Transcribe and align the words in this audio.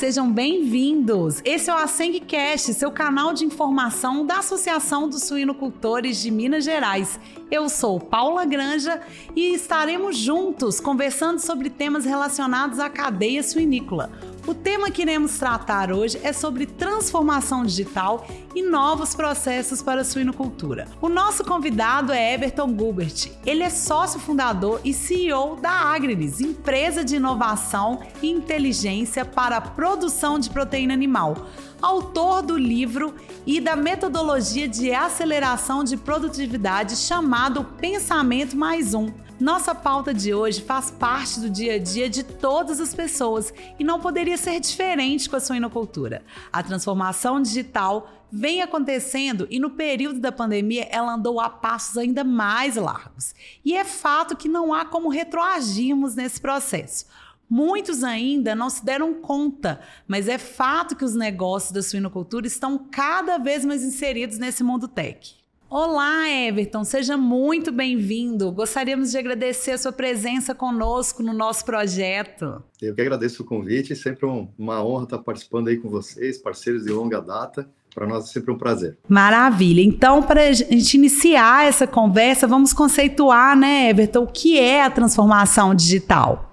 sejam 0.00 0.32
bem-vindos. 0.32 1.42
Esse 1.44 1.68
é 1.68 1.74
o 1.74 1.76
Assengcast, 1.76 2.72
seu 2.72 2.90
canal 2.90 3.34
de 3.34 3.44
informação 3.44 4.24
da 4.24 4.38
Associação 4.38 5.06
dos 5.06 5.24
Suinocultores 5.24 6.22
de 6.22 6.30
Minas 6.30 6.64
Gerais. 6.64 7.20
Eu 7.50 7.68
sou 7.68 7.98
Paula 7.98 8.44
Granja 8.44 9.00
e 9.34 9.52
estaremos 9.52 10.16
juntos 10.16 10.78
conversando 10.78 11.40
sobre 11.40 11.68
temas 11.68 12.04
relacionados 12.04 12.78
à 12.78 12.88
cadeia 12.88 13.42
suinícola. 13.42 14.08
O 14.46 14.54
tema 14.54 14.88
que 14.88 15.02
iremos 15.02 15.36
tratar 15.36 15.92
hoje 15.92 16.20
é 16.22 16.32
sobre 16.32 16.64
transformação 16.64 17.64
digital 17.64 18.24
e 18.54 18.62
novos 18.62 19.16
processos 19.16 19.82
para 19.82 20.02
a 20.02 20.04
suinocultura. 20.04 20.86
O 21.00 21.08
nosso 21.08 21.44
convidado 21.44 22.12
é 22.12 22.34
Everton 22.34 22.72
Gubert. 22.72 23.32
Ele 23.44 23.64
é 23.64 23.70
sócio 23.70 24.20
fundador 24.20 24.80
e 24.84 24.94
CEO 24.94 25.56
da 25.56 25.70
Agrilis, 25.70 26.40
empresa 26.40 27.04
de 27.04 27.16
inovação 27.16 28.00
e 28.22 28.30
inteligência 28.30 29.24
para 29.24 29.56
a 29.56 29.60
produção 29.60 30.38
de 30.38 30.48
proteína 30.48 30.94
animal 30.94 31.48
autor 31.80 32.42
do 32.42 32.56
livro 32.56 33.14
e 33.46 33.60
da 33.60 33.74
metodologia 33.74 34.68
de 34.68 34.92
aceleração 34.92 35.82
de 35.82 35.96
produtividade 35.96 36.96
chamado 36.96 37.64
Pensamento 37.64 38.56
Mais 38.56 38.94
Um. 38.94 39.10
Nossa 39.40 39.74
pauta 39.74 40.12
de 40.12 40.34
hoje 40.34 40.60
faz 40.60 40.90
parte 40.90 41.40
do 41.40 41.48
dia 41.48 41.76
a 41.76 41.78
dia 41.78 42.10
de 42.10 42.22
todas 42.22 42.78
as 42.78 42.92
pessoas 42.92 43.54
e 43.78 43.84
não 43.84 43.98
poderia 43.98 44.36
ser 44.36 44.60
diferente 44.60 45.30
com 45.30 45.36
a 45.36 45.40
suinocultura. 45.40 46.22
A 46.52 46.62
transformação 46.62 47.40
digital 47.40 48.10
vem 48.30 48.60
acontecendo 48.60 49.46
e 49.50 49.58
no 49.58 49.70
período 49.70 50.20
da 50.20 50.30
pandemia 50.30 50.86
ela 50.90 51.14
andou 51.14 51.40
a 51.40 51.48
passos 51.48 51.96
ainda 51.96 52.22
mais 52.22 52.76
largos. 52.76 53.34
E 53.64 53.74
é 53.74 53.84
fato 53.84 54.36
que 54.36 54.48
não 54.48 54.74
há 54.74 54.84
como 54.84 55.08
retroagirmos 55.08 56.14
nesse 56.14 56.38
processo. 56.38 57.06
Muitos 57.50 58.04
ainda 58.04 58.54
não 58.54 58.70
se 58.70 58.84
deram 58.84 59.12
conta, 59.12 59.80
mas 60.06 60.28
é 60.28 60.38
fato 60.38 60.94
que 60.94 61.04
os 61.04 61.16
negócios 61.16 61.72
da 61.72 61.82
suinocultura 61.82 62.46
estão 62.46 62.78
cada 62.78 63.38
vez 63.38 63.64
mais 63.64 63.82
inseridos 63.82 64.38
nesse 64.38 64.62
mundo 64.62 64.86
tech. 64.86 65.34
Olá, 65.68 66.30
Everton, 66.30 66.84
seja 66.84 67.16
muito 67.16 67.72
bem-vindo. 67.72 68.52
Gostaríamos 68.52 69.10
de 69.10 69.18
agradecer 69.18 69.72
a 69.72 69.78
sua 69.78 69.90
presença 69.90 70.54
conosco 70.54 71.24
no 71.24 71.32
nosso 71.32 71.64
projeto. 71.64 72.62
Eu 72.80 72.94
que 72.94 73.00
agradeço 73.00 73.42
o 73.42 73.46
convite, 73.46 73.96
sempre 73.96 74.26
uma 74.56 74.84
honra 74.84 75.04
estar 75.04 75.18
participando 75.18 75.68
aí 75.68 75.76
com 75.76 75.88
vocês, 75.88 76.38
parceiros 76.38 76.84
de 76.84 76.92
longa 76.92 77.20
data. 77.20 77.68
Para 77.92 78.06
nós 78.06 78.26
é 78.26 78.26
sempre 78.28 78.52
um 78.52 78.58
prazer. 78.58 78.96
Maravilha. 79.08 79.82
Então, 79.82 80.22
para 80.22 80.42
a 80.42 80.52
gente 80.52 80.94
iniciar 80.94 81.66
essa 81.66 81.84
conversa, 81.84 82.46
vamos 82.46 82.72
conceituar, 82.72 83.56
né, 83.56 83.90
Everton, 83.90 84.22
o 84.22 84.28
que 84.28 84.56
é 84.56 84.84
a 84.84 84.90
transformação 84.90 85.74
digital? 85.74 86.49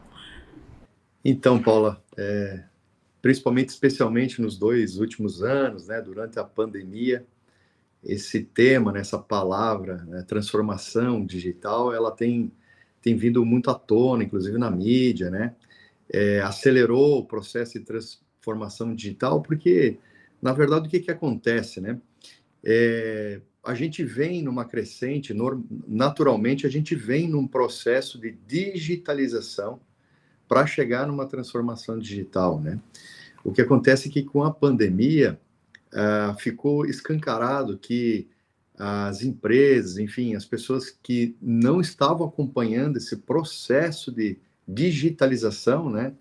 Então, 1.30 1.62
Paula, 1.62 2.02
é, 2.16 2.64
principalmente, 3.22 3.68
especialmente 3.68 4.42
nos 4.42 4.58
dois 4.58 4.98
últimos 4.98 5.44
anos, 5.44 5.88
né, 5.88 6.02
durante 6.02 6.40
a 6.40 6.44
pandemia, 6.46 7.28
esse 8.02 8.42
tema, 8.44 8.94
né, 8.94 9.02
essa 9.02 9.20
palavra, 9.20 9.98
né, 10.06 10.24
transformação 10.26 11.26
digital, 11.26 11.94
ela 11.94 12.12
tem, 12.12 12.50
tem 13.02 13.18
vindo 13.18 13.46
muito 13.46 13.70
à 13.70 13.76
tona, 13.76 14.24
inclusive 14.24 14.58
na 14.58 14.72
mídia, 14.72 15.30
né? 15.30 15.54
É, 16.10 16.40
acelerou 16.40 17.20
o 17.20 17.26
processo 17.26 17.78
de 17.78 17.84
transformação 17.84 18.96
digital, 18.96 19.42
porque, 19.42 20.00
na 20.42 20.54
verdade, 20.54 20.88
o 20.88 20.90
que, 20.90 21.02
que 21.02 21.12
acontece, 21.12 21.82
né? 21.82 22.00
É, 22.64 23.42
a 23.66 23.74
gente 23.74 24.02
vem 24.02 24.42
numa 24.42 24.64
crescente, 24.64 25.36
naturalmente, 25.86 26.66
a 26.66 26.70
gente 26.70 26.96
vem 26.96 27.28
num 27.28 27.46
processo 27.46 28.18
de 28.18 28.32
digitalização 28.32 29.82
para 30.48 30.66
chegar 30.66 31.08
numa 31.08 31.26
transformação 31.26 32.00
digital, 32.00 32.60
né? 32.60 32.80
O 33.44 33.52
que 33.52 33.62
acontece 33.62 34.10
é 34.10 34.12
que 34.12 34.24
com 34.24 34.44
a 34.44 34.52
pandemia, 34.52 35.40
uh, 35.94 36.38
ficou 36.40 36.86
escancarado 36.86 37.78
que 37.78 38.28
as 38.78 39.24
empresas, 39.24 39.98
enfim, 39.98 40.36
as 40.36 40.46
pessoas 40.46 40.92
que 40.92 41.36
não 41.42 41.82
estavam 41.82 42.28
acompanhando 42.28 42.98
esse 42.98 43.16
processo 43.18 44.12
de 44.12 44.38
digitalização, 44.68 45.90
né, 45.90 46.14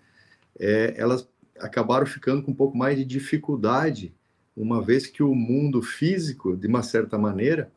é, 0.59 0.95
elas 0.97 1.27
acabaram 1.59 2.07
ficando 2.07 2.41
com 2.41 2.51
um 2.51 2.55
pouco 2.55 2.75
mais 2.75 2.97
de 2.97 3.05
dificuldade, 3.05 4.13
uma 4.55 4.81
vez 4.81 5.05
que 5.05 5.21
o 5.21 5.35
mundo 5.35 5.83
físico, 5.83 6.57
de 6.57 6.65
uma 6.65 6.81
certa 6.81 7.15
maneira, 7.17 7.71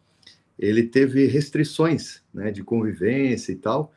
ele 0.59 0.85
teve 0.85 1.27
restrições, 1.27 2.23
né, 2.33 2.51
de 2.51 2.63
convivência 2.63 3.53
e 3.53 3.57
tal, 3.57 3.93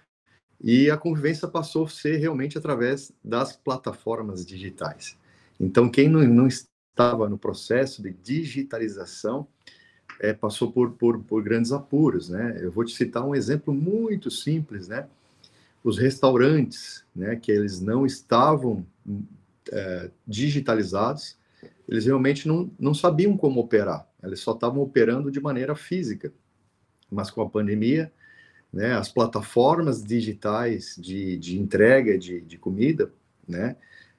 e 0.64 0.90
a 0.90 0.96
convivência 0.96 1.46
passou 1.48 1.86
a 1.86 1.90
ser 1.90 2.16
realmente 2.16 2.58
através 2.58 3.12
das 3.22 3.54
plataformas 3.54 4.46
digitais. 4.46 5.18
Então, 5.60 5.90
quem 5.90 6.08
não, 6.08 6.22
não 6.24 6.48
estava 6.48 7.28
no 7.28 7.38
processo 7.38 8.02
de 8.02 8.14
digitalização 8.14 9.46
é, 10.22 10.32
passou 10.32 10.72
por, 10.72 10.92
por, 10.92 11.20
por, 11.20 11.44
grandes 11.44 11.74
apuros, 11.74 12.30
né? 12.30 12.58
Eu 12.62 12.72
vou 12.72 12.86
te 12.86 12.96
citar 12.96 13.26
um 13.26 13.36
exemplo 13.36 13.74
muito 13.74 14.32
simples, 14.32 14.88
né? 14.88 15.08
Os 15.84 15.98
restaurantes, 15.98 17.04
né? 17.14 17.36
Que 17.36 17.52
eles 17.52 17.82
não 17.82 18.06
estavam 18.06 18.86
é, 19.70 20.10
digitalizados, 20.26 21.38
eles 21.90 22.06
realmente 22.06 22.48
não, 22.48 22.72
não 22.80 22.94
sabiam 22.94 23.36
como 23.36 23.60
operar, 23.60 24.08
eles 24.24 24.40
só 24.40 24.54
estavam 24.54 24.82
operando 24.82 25.30
de 25.30 25.42
maneira 25.42 25.76
física. 25.76 26.32
Mas 27.12 27.30
com 27.30 27.42
a 27.42 27.50
pandemia, 27.50 28.12
né? 28.74 28.94
As 28.94 29.08
plataformas 29.08 30.04
digitais 30.04 30.96
de, 30.98 31.38
de 31.38 31.60
entrega 31.60 32.18
de, 32.18 32.42
de 32.42 32.58
comida, 32.58 33.14
né? 33.48 33.76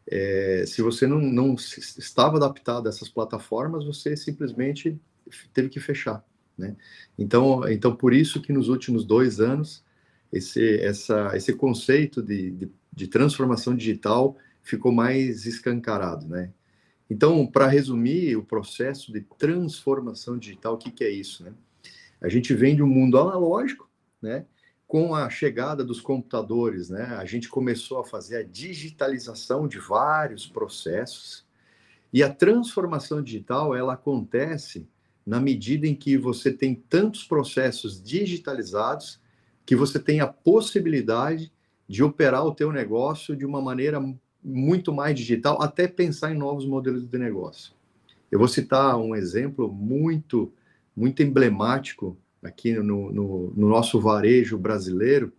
É, 0.07 0.65
se 0.67 0.83
você 0.83 1.07
não, 1.07 1.19
não 1.19 1.55
estava 1.55 2.37
adaptado 2.37 2.87
a 2.87 2.91
essas 2.91 3.09
plataformas, 3.09 3.85
você 3.85 4.17
simplesmente 4.17 5.01
teve 5.53 5.71
que 5.71 5.81
fechar, 5.81 6.25
né? 6.57 6.77
Então, 7.19 7.69
então 7.69 7.97
por 7.97 8.13
isso 8.13 8.41
que 8.41 8.53
nos 8.53 8.69
últimos 8.69 9.05
dois 9.05 9.41
anos 9.41 9.83
esse, 10.33 10.79
essa, 10.81 11.33
esse 11.35 11.53
conceito 11.55 12.23
de, 12.23 12.51
de, 12.51 12.73
de 12.93 13.09
transformação 13.09 13.75
digital 13.75 14.37
ficou 14.63 14.93
mais 14.93 15.47
escancarado, 15.47 16.27
né? 16.29 16.53
Então, 17.09 17.47
para 17.47 17.67
resumir 17.67 18.37
o 18.37 18.43
processo 18.43 19.13
de 19.13 19.21
transformação 19.21 20.39
digital, 20.39 20.75
o 20.75 20.79
que, 20.79 20.91
que 20.91 21.05
é 21.05 21.11
isso, 21.11 21.45
né? 21.45 21.53
A 22.21 22.29
gente 22.29 22.55
vem 22.55 22.75
de 22.75 22.83
um 22.83 22.87
mundo 22.87 23.19
analógico, 23.19 23.89
né? 24.25 24.47
com 24.87 25.15
a 25.15 25.29
chegada 25.31 25.83
dos 25.83 26.01
computadores, 26.01 26.89
né, 26.91 27.17
a 27.19 27.25
gente 27.25 27.49
começou 27.49 27.99
a 27.99 28.05
fazer 28.05 28.37
a 28.37 28.43
digitalização 28.43 29.67
de 29.67 29.79
vários 29.79 30.47
processos 30.47 31.45
e 32.12 32.23
a 32.23 32.33
transformação 32.33 33.23
digital 33.23 33.75
ela 33.75 33.95
acontece 33.95 34.87
na 35.27 35.41
medida 35.41 35.87
em 35.87 35.95
que 35.95 36.17
você 36.19 36.53
tem 36.53 36.75
tantos 36.75 37.25
processos 37.25 38.01
digitalizados 38.01 39.21
que 39.65 39.75
você 39.75 39.99
tem 39.99 40.21
a 40.21 40.27
possibilidade 40.27 41.51
de 41.89 42.03
operar 42.03 42.45
o 42.45 42.55
teu 42.55 42.71
negócio 42.71 43.35
de 43.35 43.45
uma 43.45 43.61
maneira 43.61 44.01
muito 44.43 44.93
mais 44.93 45.19
digital, 45.19 45.61
até 45.62 45.89
pensar 45.89 46.31
em 46.31 46.39
novos 46.39 46.67
modelos 46.67 47.06
de 47.06 47.19
negócio. 47.19 47.73
Eu 48.31 48.39
vou 48.39 48.49
citar 48.49 48.97
um 48.97 49.17
exemplo 49.17 49.73
muito 49.73 50.53
muito 50.97 51.21
emblemático 51.23 52.17
aqui 52.44 52.75
no, 52.75 53.10
no, 53.10 53.53
no, 53.56 53.69
nosso 53.69 53.99
varejo 53.99 54.59
brasileiro, 54.59 55.32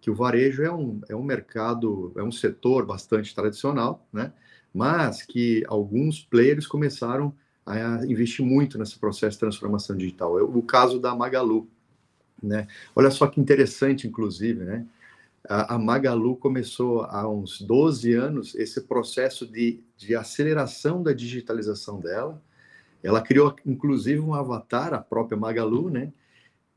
que 0.00 0.10
o 0.10 0.14
varejo 0.14 0.62
é 0.62 0.72
um, 0.72 1.00
é 1.08 1.14
um 1.14 1.22
mercado, 1.22 2.12
é 2.16 2.22
um 2.22 2.32
setor 2.32 2.84
bastante 2.84 3.34
tradicional, 3.34 4.06
né? 4.12 4.32
mas 4.74 5.22
que 5.22 5.64
alguns 5.68 6.22
players 6.22 6.66
começaram 6.66 7.32
a 7.64 8.04
investir 8.06 8.44
muito 8.44 8.78
nesse 8.78 8.98
processo 8.98 9.36
de 9.36 9.40
transformação 9.40 9.96
digital. 9.96 10.38
É 10.38 10.42
o 10.42 10.62
caso 10.62 10.98
da 10.98 11.14
Magalu. 11.14 11.68
Né? 12.42 12.66
Olha 12.96 13.10
só 13.10 13.26
que 13.26 13.40
interessante, 13.40 14.08
inclusive, 14.08 14.64
né? 14.64 14.86
A, 15.48 15.78
Magalu 15.78 16.36
começou 16.36 17.02
há 17.02 17.26
uns 17.26 17.60
12 17.62 18.12
anos 18.12 18.54
esse 18.54 18.82
processo 18.82 19.46
de, 19.46 19.82
de 19.96 20.14
aceleração 20.14 21.02
da 21.02 21.14
digitalização 21.14 21.98
dela. 21.98 22.42
Ela 23.02 23.22
criou, 23.22 23.56
inclusive, 23.64 24.20
um 24.20 24.34
avatar, 24.34 24.92
a 24.92 24.98
própria 24.98 25.38
Magalu, 25.38 25.90
né? 25.90 26.12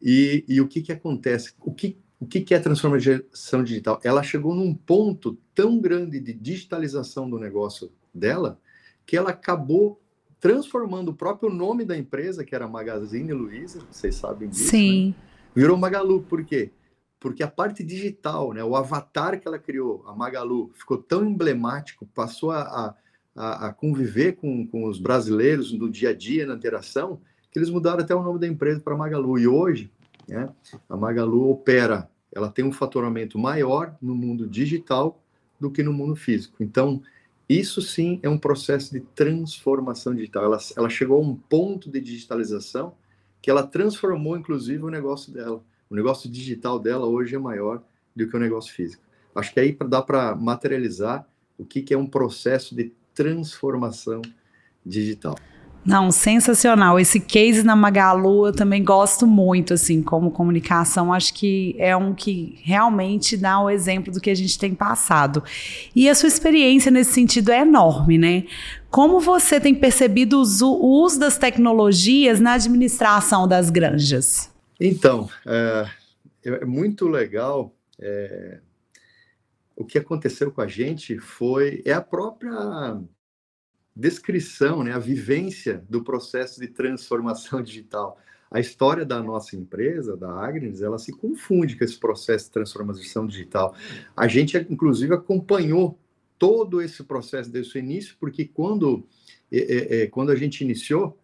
E, 0.04 0.44
e 0.50 0.60
o 0.60 0.68
que, 0.68 0.82
que 0.82 0.92
acontece? 0.92 1.54
O 1.62 1.74
que, 1.74 1.98
o 2.20 2.26
que, 2.26 2.42
que 2.42 2.54
é 2.54 2.60
transformação 2.60 3.64
digital? 3.64 4.02
Ela 4.04 4.22
chegou 4.22 4.54
num 4.54 4.76
ponto 4.76 5.38
tão 5.56 5.80
grande 5.80 6.20
de 6.20 6.34
digitalização 6.34 7.30
do 7.30 7.40
negócio 7.40 7.90
dela 8.14 8.60
que 9.06 9.16
ela 9.16 9.30
acabou 9.30 10.02
transformando 10.42 11.10
o 11.10 11.14
próprio 11.14 11.50
nome 11.50 11.86
da 11.86 11.98
empresa, 11.98 12.44
que 12.44 12.54
era 12.54 12.68
Magazine 12.68 13.32
Luiza, 13.32 13.80
vocês 13.90 14.16
sabem 14.16 14.50
disso, 14.50 14.70
Sim. 14.70 15.08
Né? 15.08 15.16
virou 15.56 15.78
Magalu. 15.78 16.22
Por 16.24 16.44
quê? 16.44 16.72
Porque 17.18 17.42
a 17.42 17.48
parte 17.48 17.82
digital, 17.82 18.52
né, 18.52 18.62
o 18.62 18.76
avatar 18.76 19.40
que 19.40 19.48
ela 19.48 19.58
criou, 19.58 20.04
a 20.06 20.14
Magalu, 20.14 20.70
ficou 20.74 20.98
tão 20.98 21.26
emblemático, 21.26 22.06
passou 22.08 22.52
a, 22.52 22.94
a, 23.34 23.68
a 23.68 23.74
conviver 23.74 24.34
com, 24.34 24.68
com 24.68 24.86
os 24.86 25.00
brasileiros 25.00 25.72
no 25.72 25.90
dia 25.90 26.10
a 26.10 26.14
dia, 26.14 26.46
na 26.46 26.56
interação, 26.56 27.22
que 27.54 27.60
eles 27.60 27.70
mudaram 27.70 28.00
até 28.00 28.14
o 28.16 28.24
nome 28.24 28.40
da 28.40 28.48
empresa 28.48 28.82
para 28.82 28.98
Magalu. 28.98 29.40
E 29.40 29.48
hoje, 29.48 29.90
né, 30.28 30.50
a 30.90 30.98
Magalu 30.98 31.52
opera, 31.52 32.10
ela 32.34 32.50
tem 32.50 32.66
um 32.66 32.72
faturamento 32.72 33.38
maior 33.38 33.96
no 34.02 34.16
mundo 34.16 34.48
digital 34.48 35.22
do 35.60 35.70
que 35.70 35.84
no 35.84 35.94
mundo 35.94 36.16
físico. 36.16 36.56
Então, 36.60 37.02
Isso 37.48 37.82
sim 37.82 38.20
é 38.24 38.30
um 38.30 38.38
processo 38.38 38.92
de 38.92 39.02
transformação 39.02 40.16
digital. 40.16 40.46
Ela, 40.46 40.58
ela 40.78 40.90
chegou 40.90 41.18
a 41.18 41.22
um 41.22 41.36
ponto 41.36 41.92
de 41.92 42.00
digitalização 42.00 42.96
que 43.42 43.50
ela 43.50 43.62
transformou, 43.62 44.38
inclusive, 44.38 44.82
o 44.84 44.90
negócio 44.90 45.32
dela. 45.32 45.62
O 45.90 45.96
negócio 45.96 46.30
digital 46.30 46.80
dela 46.80 47.06
hoje 47.06 47.36
é 47.36 47.40
maior 47.40 47.84
do 48.16 48.28
que 48.28 48.36
o 48.36 48.40
negócio 48.40 48.74
físico. 48.74 49.04
Acho 49.36 49.54
que 49.54 49.60
aí 49.60 49.78
dá 49.88 50.02
para 50.02 50.36
materializar 50.36 51.28
o 51.58 51.66
que, 51.66 51.82
que 51.82 51.94
é 51.94 51.98
um 51.98 52.08
processo 52.08 52.76
de 52.76 52.94
transformação 53.14 54.22
digital. 54.86 55.36
Não, 55.86 56.12
sensacional. 56.12 56.98
Esse 56.98 57.20
case 57.20 57.62
na 57.62 57.76
Magalu 57.76 58.48
eu 58.48 58.54
também 58.54 58.84
gosto 58.84 59.28
muito, 59.28 59.74
assim, 59.74 60.02
como 60.02 60.32
comunicação. 60.32 61.12
Acho 61.12 61.34
que 61.34 61.76
é 61.78 61.96
um 61.96 62.14
que 62.14 62.58
realmente 62.64 63.36
dá 63.36 63.60
o 63.60 63.70
exemplo 63.70 64.12
do 64.12 64.22
que 64.22 64.30
a 64.30 64.36
gente 64.36 64.58
tem 64.58 64.74
passado. 64.74 65.44
E 65.94 66.10
a 66.10 66.16
sua 66.16 66.28
experiência 66.28 66.90
nesse 66.90 67.12
sentido 67.12 67.52
é 67.52 67.60
enorme, 67.62 68.18
né? 68.18 68.46
Como 68.90 69.20
você 69.20 69.60
tem 69.60 69.76
percebido 69.76 70.42
o 70.42 71.04
uso 71.04 71.20
das 71.20 71.38
tecnologias 71.38 72.40
na 72.40 72.54
administração 72.54 73.48
das 73.48 73.70
granjas? 73.70 74.52
Então, 74.80 75.30
é, 75.46 75.86
é 76.46 76.66
muito 76.66 77.08
legal. 77.08 77.74
É, 78.00 78.60
o 79.76 79.84
que 79.84 79.98
aconteceu 79.98 80.52
com 80.52 80.62
a 80.62 80.68
gente 80.68 81.18
foi 81.20 81.82
é 81.86 81.92
a 81.92 82.02
própria 82.02 83.02
descrição, 83.96 84.84
né, 84.84 84.94
a 84.94 85.00
vivência 85.00 85.84
do 85.90 86.04
processo 86.04 86.60
de 86.60 86.68
transformação 86.68 87.62
digital. 87.64 88.20
A 88.50 88.60
história 88.60 89.04
da 89.04 89.22
nossa 89.22 89.56
empresa, 89.56 90.16
da 90.16 90.32
Agnes, 90.32 90.82
ela 90.82 91.00
se 91.00 91.12
confunde 91.12 91.76
com 91.76 91.84
esse 91.84 91.98
processo 91.98 92.46
de 92.46 92.52
transformação 92.52 93.26
digital. 93.26 93.76
A 94.16 94.28
gente, 94.28 94.56
inclusive, 94.70 95.14
acompanhou 95.14 95.98
todo 96.38 96.82
esse 96.82 97.04
processo 97.04 97.50
desde 97.50 97.76
o 97.76 97.80
início, 97.80 98.16
porque 98.20 98.46
quando, 98.46 99.08
é, 99.52 100.04
é, 100.04 100.08
quando 100.08 100.32
a 100.32 100.36
gente 100.36 100.62
iniciou, 100.62 101.18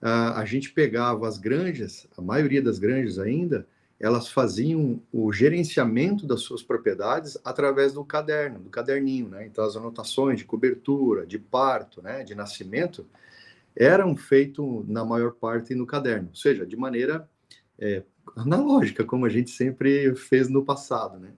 a, 0.00 0.40
a 0.40 0.44
gente 0.44 0.72
pegava 0.72 1.26
as 1.26 1.38
granjas, 1.38 2.06
a 2.18 2.20
maioria 2.20 2.60
das 2.60 2.78
granjas 2.78 3.18
ainda, 3.18 3.66
elas 4.04 4.28
faziam 4.28 5.00
o 5.10 5.32
gerenciamento 5.32 6.26
das 6.26 6.42
suas 6.42 6.62
propriedades 6.62 7.38
através 7.42 7.94
do 7.94 8.04
caderno, 8.04 8.58
do 8.58 8.68
caderninho, 8.68 9.30
né? 9.30 9.46
Então 9.46 9.64
as 9.64 9.76
anotações 9.76 10.38
de 10.38 10.44
cobertura, 10.44 11.26
de 11.26 11.38
parto, 11.38 12.02
né, 12.02 12.22
de 12.22 12.34
nascimento, 12.34 13.06
eram 13.74 14.14
feitas 14.14 14.62
na 14.86 15.06
maior 15.06 15.32
parte 15.32 15.74
no 15.74 15.86
caderno, 15.86 16.28
ou 16.28 16.36
seja, 16.36 16.66
de 16.66 16.76
maneira 16.76 17.26
é, 17.78 18.02
analógica, 18.36 19.04
como 19.04 19.24
a 19.24 19.30
gente 19.30 19.50
sempre 19.50 20.14
fez 20.14 20.50
no 20.50 20.62
passado, 20.62 21.18
né? 21.18 21.30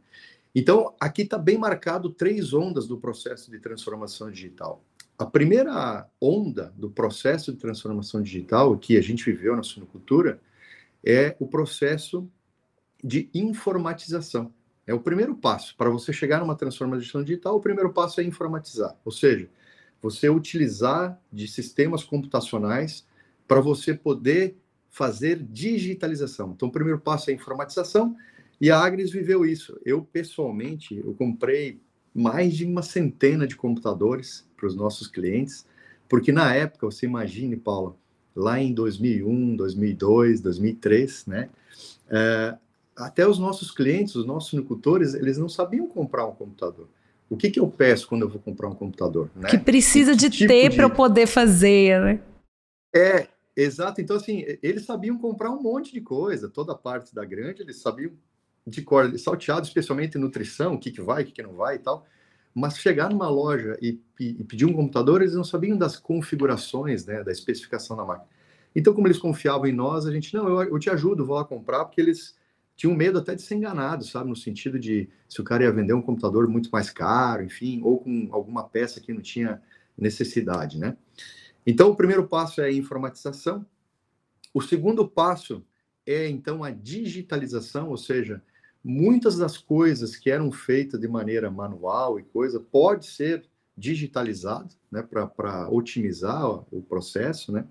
Então 0.52 0.92
aqui 0.98 1.22
está 1.22 1.38
bem 1.38 1.56
marcado 1.56 2.10
três 2.10 2.52
ondas 2.52 2.88
do 2.88 2.98
processo 2.98 3.48
de 3.48 3.60
transformação 3.60 4.28
digital. 4.28 4.82
A 5.16 5.24
primeira 5.24 6.10
onda 6.20 6.74
do 6.76 6.90
processo 6.90 7.52
de 7.52 7.58
transformação 7.58 8.20
digital 8.20 8.76
que 8.76 8.98
a 8.98 9.00
gente 9.00 9.24
viveu 9.24 9.54
na 9.54 9.62
suinocultura 9.62 10.40
é 11.04 11.36
o 11.38 11.46
processo 11.46 12.28
de 13.06 13.30
informatização. 13.32 14.52
É 14.84 14.92
o 14.92 14.98
primeiro 14.98 15.36
passo. 15.36 15.76
Para 15.76 15.88
você 15.88 16.12
chegar 16.12 16.40
numa 16.40 16.56
transformação 16.56 17.22
digital, 17.22 17.54
o 17.54 17.60
primeiro 17.60 17.92
passo 17.92 18.20
é 18.20 18.24
informatizar. 18.24 18.96
Ou 19.04 19.12
seja, 19.12 19.48
você 20.02 20.28
utilizar 20.28 21.16
de 21.32 21.46
sistemas 21.46 22.02
computacionais 22.02 23.06
para 23.46 23.60
você 23.60 23.94
poder 23.94 24.56
fazer 24.90 25.40
digitalização. 25.40 26.52
Então, 26.56 26.68
o 26.68 26.72
primeiro 26.72 26.98
passo 26.98 27.30
é 27.30 27.32
informatização 27.32 28.16
e 28.60 28.72
a 28.72 28.80
Agnes 28.80 29.12
viveu 29.12 29.46
isso. 29.46 29.78
Eu, 29.84 30.02
pessoalmente, 30.02 30.96
eu 30.96 31.14
comprei 31.14 31.80
mais 32.12 32.54
de 32.54 32.64
uma 32.64 32.82
centena 32.82 33.46
de 33.46 33.54
computadores 33.54 34.48
para 34.56 34.66
os 34.66 34.74
nossos 34.74 35.06
clientes, 35.06 35.64
porque 36.08 36.32
na 36.32 36.52
época, 36.54 36.86
você 36.86 37.06
imagine, 37.06 37.56
Paula, 37.56 37.94
lá 38.34 38.60
em 38.60 38.72
2001, 38.72 39.54
2002, 39.54 40.40
2003, 40.40 41.26
né? 41.26 41.50
É, 42.08 42.56
até 42.96 43.26
os 43.26 43.38
nossos 43.38 43.70
clientes, 43.70 44.14
os 44.14 44.26
nossos 44.26 44.52
agricultores, 44.54 45.14
eles 45.14 45.36
não 45.36 45.48
sabiam 45.48 45.86
comprar 45.86 46.26
um 46.26 46.32
computador. 46.32 46.88
O 47.28 47.36
que, 47.36 47.50
que 47.50 47.60
eu 47.60 47.68
peço 47.68 48.08
quando 48.08 48.22
eu 48.22 48.28
vou 48.28 48.40
comprar 48.40 48.68
um 48.68 48.74
computador? 48.74 49.30
Né? 49.34 49.48
Que 49.50 49.58
precisa 49.58 50.12
que 50.12 50.18
de 50.18 50.30
tipo 50.30 50.48
ter 50.48 50.70
de... 50.70 50.76
para 50.76 50.88
poder 50.88 51.26
fazer, 51.26 52.00
né? 52.00 52.20
É, 52.94 53.26
exato. 53.54 54.00
Então, 54.00 54.16
assim, 54.16 54.44
eles 54.62 54.84
sabiam 54.84 55.18
comprar 55.18 55.50
um 55.50 55.60
monte 55.60 55.92
de 55.92 56.00
coisa, 56.00 56.48
toda 56.48 56.72
a 56.72 56.76
parte 56.76 57.14
da 57.14 57.24
grande, 57.24 57.62
eles 57.62 57.80
sabiam 57.82 58.12
de 58.66 58.82
cor, 58.82 59.16
salteado, 59.18 59.66
especialmente 59.66 60.16
nutrição, 60.18 60.74
o 60.74 60.78
que, 60.78 60.90
que 60.90 61.00
vai, 61.00 61.22
o 61.22 61.26
que, 61.26 61.32
que 61.32 61.42
não 61.42 61.54
vai 61.54 61.76
e 61.76 61.78
tal. 61.78 62.06
Mas 62.54 62.78
chegar 62.78 63.10
numa 63.10 63.28
loja 63.28 63.76
e, 63.82 64.00
e, 64.18 64.42
pedir 64.44 64.64
um 64.64 64.72
computador, 64.72 65.20
eles 65.20 65.34
não 65.34 65.44
sabiam 65.44 65.76
das 65.76 65.98
configurações, 65.98 67.04
né, 67.04 67.22
da 67.22 67.30
especificação 67.30 67.96
da 67.96 68.04
máquina. 68.04 68.28
Então, 68.74 68.94
como 68.94 69.06
eles 69.06 69.18
confiavam 69.18 69.66
em 69.66 69.72
nós, 69.72 70.06
a 70.06 70.12
gente, 70.12 70.32
não, 70.34 70.48
eu, 70.48 70.70
eu 70.70 70.78
te 70.78 70.88
ajudo, 70.88 71.26
vou 71.26 71.36
lá 71.36 71.44
comprar, 71.44 71.84
porque 71.84 72.00
eles 72.00 72.34
tinham 72.76 72.94
medo 72.94 73.18
até 73.18 73.34
de 73.34 73.42
ser 73.42 73.54
enganado, 73.54 74.04
sabe? 74.04 74.28
No 74.28 74.36
sentido 74.36 74.78
de 74.78 75.08
se 75.28 75.40
o 75.40 75.44
cara 75.44 75.64
ia 75.64 75.72
vender 75.72 75.94
um 75.94 76.02
computador 76.02 76.46
muito 76.46 76.68
mais 76.70 76.90
caro, 76.90 77.42
enfim, 77.42 77.80
ou 77.82 77.98
com 77.98 78.28
alguma 78.30 78.68
peça 78.68 79.00
que 79.00 79.12
não 79.12 79.22
tinha 79.22 79.62
necessidade, 79.96 80.78
né? 80.78 80.96
Então, 81.66 81.90
o 81.90 81.96
primeiro 81.96 82.28
passo 82.28 82.60
é 82.60 82.66
a 82.66 82.72
informatização. 82.72 83.66
O 84.52 84.60
segundo 84.60 85.08
passo 85.08 85.64
é, 86.06 86.28
então, 86.28 86.62
a 86.62 86.70
digitalização, 86.70 87.88
ou 87.88 87.96
seja, 87.96 88.42
muitas 88.84 89.36
das 89.36 89.58
coisas 89.58 90.14
que 90.14 90.30
eram 90.30 90.52
feitas 90.52 91.00
de 91.00 91.08
maneira 91.08 91.50
manual 91.50 92.20
e 92.20 92.22
coisa, 92.22 92.60
pode 92.60 93.06
ser 93.06 93.44
digitalizado, 93.76 94.74
né, 94.90 95.02
para 95.02 95.68
otimizar 95.68 96.48
o 96.72 96.80
processo, 96.82 97.52
né? 97.52 97.66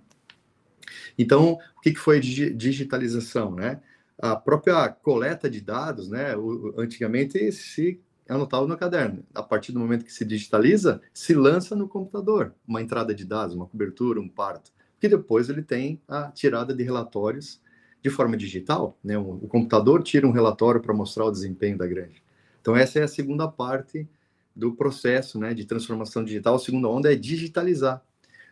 Então, 1.17 1.57
o 1.77 1.81
que, 1.81 1.93
que 1.93 1.99
foi 1.99 2.19
digitalização, 2.19 3.55
né? 3.55 3.81
A 4.17 4.35
própria 4.35 4.89
coleta 4.89 5.49
de 5.49 5.61
dados, 5.61 6.09
né? 6.09 6.33
Antigamente 6.77 7.51
se 7.51 7.99
anotava 8.27 8.65
no 8.67 8.77
caderno. 8.77 9.23
A 9.33 9.43
partir 9.43 9.71
do 9.71 9.79
momento 9.79 10.05
que 10.05 10.13
se 10.13 10.25
digitaliza, 10.25 11.01
se 11.13 11.33
lança 11.33 11.75
no 11.75 11.87
computador 11.87 12.53
uma 12.67 12.81
entrada 12.81 13.13
de 13.13 13.25
dados, 13.25 13.55
uma 13.55 13.67
cobertura, 13.67 14.19
um 14.19 14.29
parto, 14.29 14.71
que 14.99 15.07
depois 15.07 15.49
ele 15.49 15.61
tem 15.61 16.01
a 16.07 16.31
tirada 16.31 16.73
de 16.73 16.83
relatórios 16.83 17.61
de 18.01 18.09
forma 18.09 18.37
digital, 18.37 18.97
né? 19.03 19.17
O, 19.17 19.39
o 19.43 19.47
computador 19.47 20.03
tira 20.03 20.27
um 20.27 20.31
relatório 20.31 20.81
para 20.81 20.93
mostrar 20.93 21.25
o 21.25 21.31
desempenho 21.31 21.77
da 21.77 21.87
granja. 21.87 22.21
Então 22.61 22.75
essa 22.75 22.99
é 22.99 23.03
a 23.03 23.07
segunda 23.07 23.47
parte 23.47 24.07
do 24.55 24.73
processo, 24.73 25.37
né, 25.37 25.53
de 25.53 25.65
transformação 25.65 26.23
digital. 26.23 26.55
A 26.55 26.59
segunda 26.59 26.87
onda 26.87 27.11
é 27.11 27.15
digitalizar. 27.15 28.01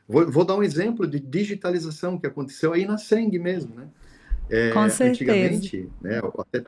Vou, 0.08 0.29
vou 0.29 0.43
dar 0.43 0.55
um 0.55 0.63
exemplo 0.63 1.08
de 1.08 1.20
digitalização 1.20 2.20
que 2.20 2.27
aconteceu 2.27 2.74
aí 2.74 2.86
na 2.86 2.98
Seng 2.98 3.39
mesmo, 3.39 3.74
né? 3.74 3.88
É, 4.50 4.72
Com 4.72 4.90
certeza. 4.90 5.10
Antigamente, 5.10 5.90
né, 6.02 6.22
até, 6.38 6.64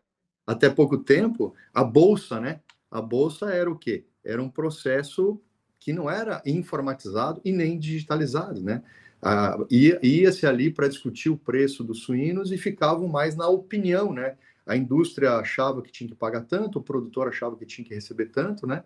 até 0.45 0.69
pouco 0.69 0.97
tempo, 0.97 1.53
a 1.73 1.83
bolsa, 1.83 2.39
né? 2.39 2.61
A 2.89 3.01
bolsa 3.01 3.51
era 3.51 3.69
o 3.69 3.77
quê? 3.77 4.05
Era 4.23 4.41
um 4.41 4.49
processo 4.49 5.39
que 5.79 5.93
não 5.93 6.09
era 6.09 6.41
informatizado 6.45 7.41
e 7.43 7.51
nem 7.51 7.77
digitalizado, 7.77 8.61
né? 8.61 8.81
Ah, 9.21 9.57
ia-se 9.69 10.45
ali 10.45 10.71
para 10.71 10.87
discutir 10.87 11.29
o 11.29 11.37
preço 11.37 11.83
dos 11.83 11.99
suínos 11.99 12.51
e 12.51 12.57
ficavam 12.57 13.07
mais 13.07 13.35
na 13.35 13.47
opinião, 13.47 14.13
né? 14.13 14.35
A 14.65 14.75
indústria 14.75 15.33
achava 15.33 15.81
que 15.81 15.91
tinha 15.91 16.09
que 16.09 16.15
pagar 16.15 16.41
tanto, 16.41 16.79
o 16.79 16.83
produtor 16.83 17.27
achava 17.27 17.55
que 17.55 17.65
tinha 17.65 17.85
que 17.85 17.93
receber 17.93 18.27
tanto, 18.27 18.65
né? 18.65 18.83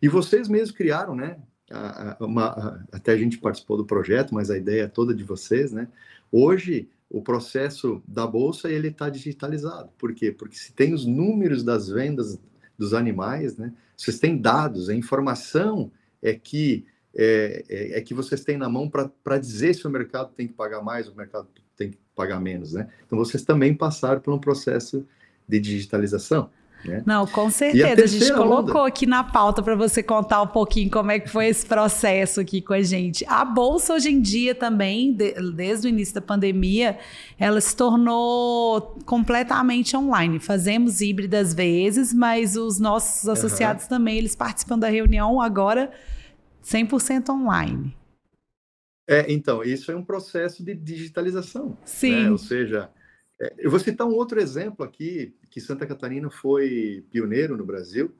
E 0.00 0.08
vocês 0.08 0.48
mesmos 0.48 0.72
criaram, 0.72 1.14
né? 1.14 1.38
Uma, 2.20 2.84
até 2.92 3.12
a 3.12 3.16
gente 3.16 3.38
participou 3.38 3.76
do 3.76 3.86
projeto, 3.86 4.34
mas 4.34 4.50
a 4.50 4.56
ideia 4.56 4.82
é 4.82 4.88
toda 4.88 5.14
de 5.14 5.24
vocês, 5.24 5.72
né? 5.72 5.88
Hoje 6.30 6.88
o 7.12 7.20
processo 7.20 8.02
da 8.08 8.26
bolsa 8.26 8.70
ele 8.70 8.88
está 8.88 9.10
digitalizado. 9.10 9.90
Por 9.98 10.14
quê? 10.14 10.32
Porque 10.32 10.56
se 10.56 10.72
tem 10.72 10.94
os 10.94 11.04
números 11.04 11.62
das 11.62 11.86
vendas 11.86 12.40
dos 12.78 12.94
animais, 12.94 13.58
né? 13.58 13.70
Vocês 13.94 14.18
têm 14.18 14.40
dados, 14.40 14.88
a 14.88 14.94
informação 14.94 15.92
é 16.22 16.32
que 16.32 16.86
é, 17.14 17.64
é, 17.68 17.98
é 17.98 18.00
que 18.00 18.14
vocês 18.14 18.42
têm 18.42 18.56
na 18.56 18.66
mão 18.68 18.88
para 18.88 19.38
dizer 19.38 19.74
se 19.74 19.86
o 19.86 19.90
mercado 19.90 20.32
tem 20.34 20.48
que 20.48 20.54
pagar 20.54 20.82
mais, 20.82 21.06
o 21.06 21.14
mercado 21.14 21.46
tem 21.76 21.90
que 21.90 21.98
pagar 22.16 22.40
menos, 22.40 22.72
né? 22.72 22.88
Então 23.06 23.18
vocês 23.18 23.44
também 23.44 23.74
passaram 23.74 24.20
por 24.22 24.32
um 24.32 24.38
processo 24.38 25.06
de 25.46 25.60
digitalização. 25.60 26.48
Né? 26.84 27.02
Não, 27.06 27.26
com 27.26 27.50
certeza. 27.50 28.02
A, 28.02 28.04
a, 28.04 28.06
gente 28.06 28.32
colocou 28.32 28.80
onda. 28.82 28.88
aqui 28.88 29.06
na 29.06 29.22
pauta 29.22 29.62
para 29.62 29.74
você 29.74 30.02
contar 30.02 30.42
um 30.42 30.46
pouquinho 30.46 30.90
como 30.90 31.10
é 31.10 31.20
que 31.20 31.28
foi 31.28 31.46
esse 31.46 31.64
processo 31.64 32.40
aqui 32.40 32.60
com 32.60 32.72
a 32.72 32.82
gente. 32.82 33.24
A 33.28 33.44
bolsa 33.44 33.94
hoje 33.94 34.10
em 34.10 34.20
dia 34.20 34.54
também, 34.54 35.12
de, 35.12 35.32
desde 35.52 35.86
o 35.86 35.88
início 35.88 36.14
da 36.14 36.20
pandemia, 36.20 36.98
ela 37.38 37.60
se 37.60 37.76
tornou 37.76 38.96
completamente 39.04 39.96
online. 39.96 40.38
Fazemos 40.38 41.00
híbridas 41.00 41.54
vezes, 41.54 42.12
mas 42.12 42.56
os 42.56 42.78
nossos 42.78 43.28
associados 43.28 43.84
uhum. 43.84 43.90
também, 43.90 44.18
eles 44.18 44.34
participam 44.34 44.78
da 44.78 44.88
reunião 44.88 45.40
agora 45.40 45.90
100% 46.64 47.28
online. 47.30 47.94
É, 49.08 49.30
então, 49.32 49.62
isso 49.62 49.90
é 49.90 49.96
um 49.96 50.04
processo 50.04 50.64
de 50.64 50.74
digitalização. 50.74 51.70
Né? 51.70 51.76
Sim. 51.84 52.22
Né? 52.24 52.30
Ou 52.30 52.38
seja, 52.38 52.90
é, 53.40 53.52
eu 53.58 53.70
vou 53.70 53.80
citar 53.80 54.06
um 54.06 54.14
outro 54.14 54.40
exemplo 54.40 54.84
aqui, 54.84 55.34
que 55.52 55.60
Santa 55.60 55.86
Catarina 55.86 56.30
foi 56.30 57.04
pioneiro 57.10 57.56
no 57.56 57.64
Brasil, 57.64 58.10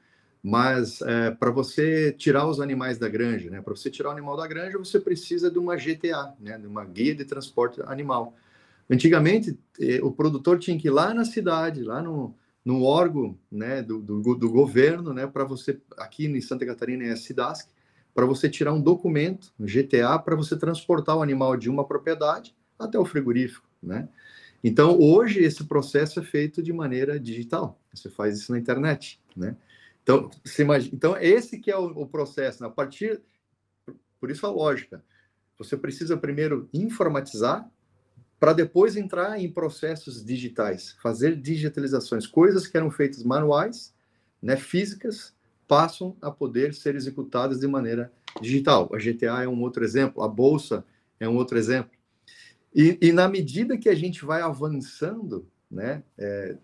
Mas 0.42 1.00
é, 1.02 1.30
para 1.30 1.50
você 1.50 2.12
tirar 2.12 2.46
os 2.46 2.60
animais 2.60 2.98
da 2.98 3.08
granja, 3.08 3.48
né? 3.48 3.62
Para 3.62 3.74
você 3.74 3.88
tirar 3.90 4.10
o 4.10 4.12
animal 4.12 4.36
da 4.36 4.46
granja, 4.46 4.76
você 4.76 5.00
precisa 5.00 5.50
de 5.50 5.58
uma 5.58 5.76
GTA, 5.76 6.34
né? 6.40 6.58
De 6.58 6.66
uma 6.66 6.84
guia 6.84 7.14
de 7.14 7.24
transporte 7.24 7.80
animal. 7.86 8.34
Antigamente, 8.90 9.58
eh, 9.80 10.00
o 10.02 10.10
produtor 10.10 10.58
tinha 10.58 10.78
que 10.78 10.88
ir 10.88 10.90
lá 10.90 11.14
na 11.14 11.24
cidade, 11.24 11.82
lá 11.82 12.02
no, 12.02 12.34
no 12.64 12.82
órgão 12.84 13.38
né, 13.50 13.82
do, 13.82 14.00
do, 14.00 14.34
do 14.34 14.50
governo, 14.50 15.14
né, 15.14 15.26
para 15.26 15.44
você, 15.44 15.80
aqui 15.96 16.26
em 16.26 16.40
Santa 16.40 16.66
Catarina 16.66 17.04
é 17.04 17.12
a 17.12 17.16
SIDASC, 17.16 17.68
para 18.14 18.26
você 18.26 18.50
tirar 18.50 18.72
um 18.72 18.80
documento, 18.80 19.52
um 19.58 19.64
GTA, 19.64 20.18
para 20.18 20.36
você 20.36 20.56
transportar 20.56 21.16
o 21.16 21.22
animal 21.22 21.56
de 21.56 21.70
uma 21.70 21.86
propriedade 21.86 22.54
até 22.78 22.98
o 22.98 23.04
frigorífico, 23.04 23.66
né? 23.82 24.08
Então, 24.62 24.98
hoje, 24.98 25.40
esse 25.40 25.64
processo 25.64 26.20
é 26.20 26.22
feito 26.22 26.62
de 26.62 26.72
maneira 26.72 27.18
digital. 27.18 27.80
Você 27.92 28.08
faz 28.08 28.38
isso 28.38 28.52
na 28.52 28.58
internet, 28.58 29.20
né? 29.36 29.56
Então, 30.02 30.30
você 30.44 30.62
imagina, 30.62 30.94
então 30.94 31.16
esse 31.16 31.58
que 31.58 31.70
é 31.70 31.76
o, 31.76 31.86
o 31.86 32.06
processo. 32.06 32.62
Né? 32.62 32.68
A 32.68 32.72
partir... 32.72 33.20
Por 34.20 34.30
isso 34.30 34.46
a 34.46 34.50
lógica. 34.50 35.04
Você 35.58 35.76
precisa 35.76 36.16
primeiro 36.16 36.68
informatizar 36.72 37.68
para 38.38 38.52
depois 38.52 38.96
entrar 38.96 39.38
em 39.38 39.48
processos 39.48 40.24
digitais, 40.24 40.96
fazer 41.00 41.36
digitalizações, 41.36 42.26
coisas 42.26 42.66
que 42.66 42.76
eram 42.76 42.90
feitas 42.90 43.22
manuais, 43.22 43.94
né, 44.42 44.56
físicas, 44.56 45.32
passam 45.68 46.16
a 46.20 46.28
poder 46.28 46.74
ser 46.74 46.96
executadas 46.96 47.60
de 47.60 47.68
maneira 47.68 48.12
digital. 48.40 48.90
A 48.92 48.98
GTA 48.98 49.44
é 49.44 49.48
um 49.48 49.60
outro 49.62 49.84
exemplo, 49.84 50.24
a 50.24 50.28
bolsa 50.28 50.84
é 51.20 51.28
um 51.28 51.36
outro 51.36 51.56
exemplo. 51.56 51.92
E, 52.74 52.98
e 53.00 53.12
na 53.12 53.28
medida 53.28 53.76
que 53.76 53.88
a 53.88 53.94
gente 53.94 54.24
vai 54.24 54.40
avançando, 54.40 55.46
né, 55.70 56.02
é, 56.18 56.56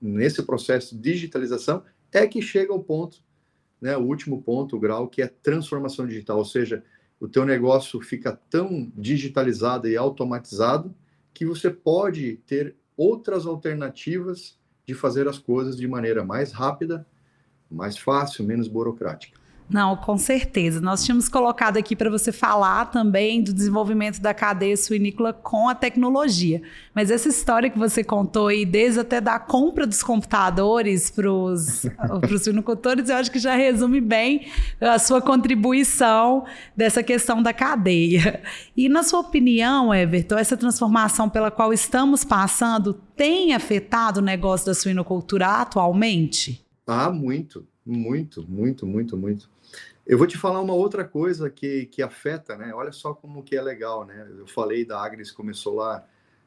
nesse 0.00 0.42
processo 0.42 0.96
de 0.96 1.12
digitalização, 1.12 1.82
é 2.12 2.26
que 2.26 2.40
chega 2.40 2.72
o 2.72 2.82
ponto, 2.82 3.18
né, 3.80 3.96
o 3.96 4.02
último 4.02 4.42
ponto, 4.42 4.76
o 4.76 4.80
grau, 4.80 5.08
que 5.08 5.22
é 5.22 5.26
transformação 5.26 6.06
digital, 6.06 6.38
ou 6.38 6.44
seja, 6.44 6.82
o 7.18 7.28
teu 7.28 7.44
negócio 7.44 8.00
fica 8.00 8.38
tão 8.50 8.90
digitalizado 8.96 9.88
e 9.88 9.96
automatizado 9.96 10.94
que 11.32 11.44
você 11.44 11.70
pode 11.70 12.36
ter 12.46 12.74
outras 12.96 13.46
alternativas 13.46 14.58
de 14.86 14.94
fazer 14.94 15.28
as 15.28 15.38
coisas 15.38 15.76
de 15.76 15.86
maneira 15.86 16.24
mais 16.24 16.52
rápida, 16.52 17.06
mais 17.70 17.98
fácil, 17.98 18.44
menos 18.44 18.68
burocrática. 18.68 19.38
Não, 19.68 19.96
com 19.96 20.16
certeza. 20.16 20.80
Nós 20.80 21.04
tínhamos 21.04 21.28
colocado 21.28 21.76
aqui 21.76 21.96
para 21.96 22.08
você 22.08 22.30
falar 22.30 22.86
também 22.86 23.42
do 23.42 23.52
desenvolvimento 23.52 24.20
da 24.20 24.32
cadeia 24.32 24.76
suinícola 24.76 25.32
com 25.32 25.68
a 25.68 25.74
tecnologia. 25.74 26.62
Mas 26.94 27.10
essa 27.10 27.28
história 27.28 27.68
que 27.68 27.78
você 27.78 28.04
contou 28.04 28.46
aí, 28.46 28.64
desde 28.64 29.00
até 29.00 29.20
da 29.20 29.40
compra 29.40 29.84
dos 29.86 30.02
computadores 30.02 31.10
para 31.10 31.30
os 31.30 31.84
suinocultores, 32.42 33.08
eu 33.08 33.16
acho 33.16 33.30
que 33.30 33.40
já 33.40 33.56
resume 33.56 34.00
bem 34.00 34.46
a 34.80 34.98
sua 35.00 35.20
contribuição 35.20 36.44
dessa 36.76 37.02
questão 37.02 37.42
da 37.42 37.52
cadeia. 37.52 38.42
E 38.76 38.88
na 38.88 39.02
sua 39.02 39.20
opinião, 39.20 39.92
Everton, 39.92 40.38
essa 40.38 40.56
transformação 40.56 41.28
pela 41.28 41.50
qual 41.50 41.72
estamos 41.72 42.22
passando 42.22 42.94
tem 43.16 43.52
afetado 43.52 44.20
o 44.20 44.22
negócio 44.22 44.66
da 44.66 44.74
suinocultura 44.74 45.46
atualmente? 45.46 46.64
Ah, 46.86 47.10
muito, 47.10 47.66
muito, 47.86 48.44
muito, 48.48 48.84
muito, 48.84 49.16
muito. 49.16 49.48
Eu 50.04 50.18
vou 50.18 50.26
te 50.26 50.36
falar 50.36 50.60
uma 50.60 50.74
outra 50.74 51.04
coisa 51.04 51.48
que, 51.48 51.86
que 51.86 52.02
afeta, 52.02 52.56
né? 52.56 52.74
Olha 52.74 52.90
só 52.90 53.14
como 53.14 53.42
que 53.42 53.56
é 53.56 53.62
legal, 53.62 54.04
né? 54.04 54.28
Eu 54.36 54.46
falei 54.46 54.84
da 54.84 55.00
Agnes 55.00 55.30
começou 55.30 55.76
lá 55.76 56.04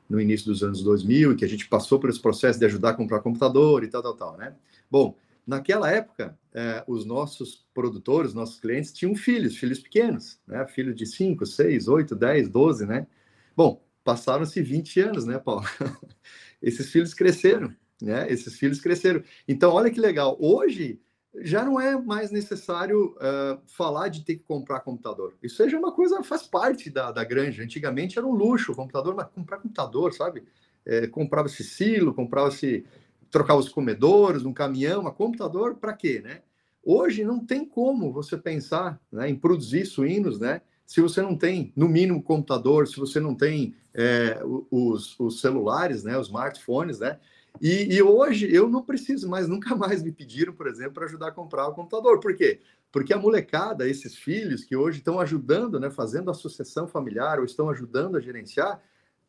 no 0.09 0.19
início 0.19 0.47
dos 0.47 0.63
anos 0.63 0.83
2000 0.83 1.31
e 1.31 1.35
que 1.35 1.45
a 1.45 1.47
gente 1.47 1.67
passou 1.67 1.99
por 1.99 2.09
esse 2.09 2.21
processo 2.21 2.59
de 2.59 2.65
ajudar 2.65 2.89
a 2.89 2.93
comprar 2.93 3.21
computador 3.21 3.83
e 3.83 3.87
tal, 3.87 4.01
tal, 4.01 4.15
tal, 4.15 4.37
né? 4.37 4.53
Bom, 4.91 5.15
naquela 5.47 5.89
época, 5.89 6.37
é, 6.53 6.83
os 6.87 7.05
nossos 7.05 7.65
produtores, 7.73 8.33
nossos 8.33 8.59
clientes 8.59 8.91
tinham 8.91 9.15
filhos, 9.15 9.55
filhos 9.55 9.79
pequenos, 9.79 10.39
né? 10.45 10.65
Filhos 10.67 10.95
de 10.95 11.05
5, 11.05 11.45
6, 11.45 11.87
8, 11.87 12.15
10, 12.15 12.49
12, 12.49 12.85
né? 12.85 13.07
Bom, 13.55 13.81
passaram-se 14.03 14.61
20 14.61 14.99
anos, 15.01 15.25
né, 15.25 15.37
Paulo? 15.37 15.65
Esses 16.61 16.91
filhos 16.91 17.13
cresceram, 17.13 17.73
né? 18.01 18.29
Esses 18.31 18.57
filhos 18.57 18.81
cresceram. 18.81 19.23
Então, 19.47 19.71
olha 19.71 19.91
que 19.91 19.99
legal. 19.99 20.37
Hoje, 20.39 20.99
já 21.35 21.63
não 21.63 21.79
é 21.79 21.95
mais 21.95 22.31
necessário 22.31 23.15
uh, 23.17 23.61
falar 23.67 24.09
de 24.09 24.23
ter 24.23 24.35
que 24.35 24.43
comprar 24.43 24.79
computador. 24.79 25.35
Isso 25.43 25.57
seja 25.57 25.77
uma 25.77 25.91
coisa, 25.91 26.23
faz 26.23 26.43
parte 26.43 26.89
da, 26.89 27.11
da 27.11 27.23
granja. 27.23 27.63
Antigamente 27.63 28.17
era 28.17 28.27
um 28.27 28.33
luxo 28.33 28.71
o 28.71 28.75
computador, 28.75 29.15
mas 29.15 29.27
comprar 29.27 29.57
computador, 29.57 30.13
sabe? 30.13 30.43
É, 30.85 31.07
comprava-se 31.07 31.63
silo, 31.63 32.13
comprava-se, 32.13 32.85
trocava 33.29 33.59
os 33.59 33.69
comedores, 33.69 34.43
um 34.43 34.53
caminhão, 34.53 35.03
mas 35.03 35.15
computador 35.15 35.75
para 35.75 35.93
quê, 35.93 36.21
né? 36.23 36.41
Hoje 36.83 37.23
não 37.23 37.45
tem 37.45 37.65
como 37.65 38.11
você 38.11 38.37
pensar 38.37 38.99
né, 39.11 39.29
em 39.29 39.35
produzir 39.35 39.85
suínos, 39.85 40.39
né? 40.39 40.61
Se 40.85 41.01
você 41.01 41.21
não 41.21 41.37
tem, 41.37 41.71
no 41.75 41.87
mínimo, 41.87 42.23
computador, 42.23 42.87
se 42.87 42.97
você 42.97 43.19
não 43.19 43.35
tem 43.35 43.75
é, 43.93 44.41
os, 44.71 45.19
os 45.19 45.41
celulares, 45.41 46.03
né, 46.03 46.17
os 46.17 46.27
smartphones, 46.27 46.99
né? 46.99 47.19
E, 47.61 47.95
e, 47.95 48.01
hoje 48.01 48.53
eu 48.53 48.69
não 48.69 48.83
preciso 48.83 49.27
mais, 49.27 49.47
nunca 49.47 49.75
mais 49.75 50.01
me 50.01 50.11
pediram, 50.11 50.53
por 50.53 50.67
exemplo, 50.67 50.93
para 50.93 51.05
ajudar 51.05 51.27
a 51.27 51.31
comprar 51.31 51.67
o 51.67 51.73
computador. 51.73 52.19
Por 52.19 52.35
quê? 52.35 52.59
Porque 52.91 53.13
a 53.13 53.17
molecada, 53.17 53.87
esses 53.87 54.15
filhos 54.15 54.63
que 54.63 54.75
hoje 54.75 54.99
estão 54.99 55.19
ajudando, 55.19 55.79
né, 55.79 55.89
fazendo 55.89 56.31
associação 56.31 56.87
familiar 56.87 57.39
ou 57.39 57.45
estão 57.45 57.69
ajudando 57.69 58.17
a 58.17 58.21
gerenciar, 58.21 58.81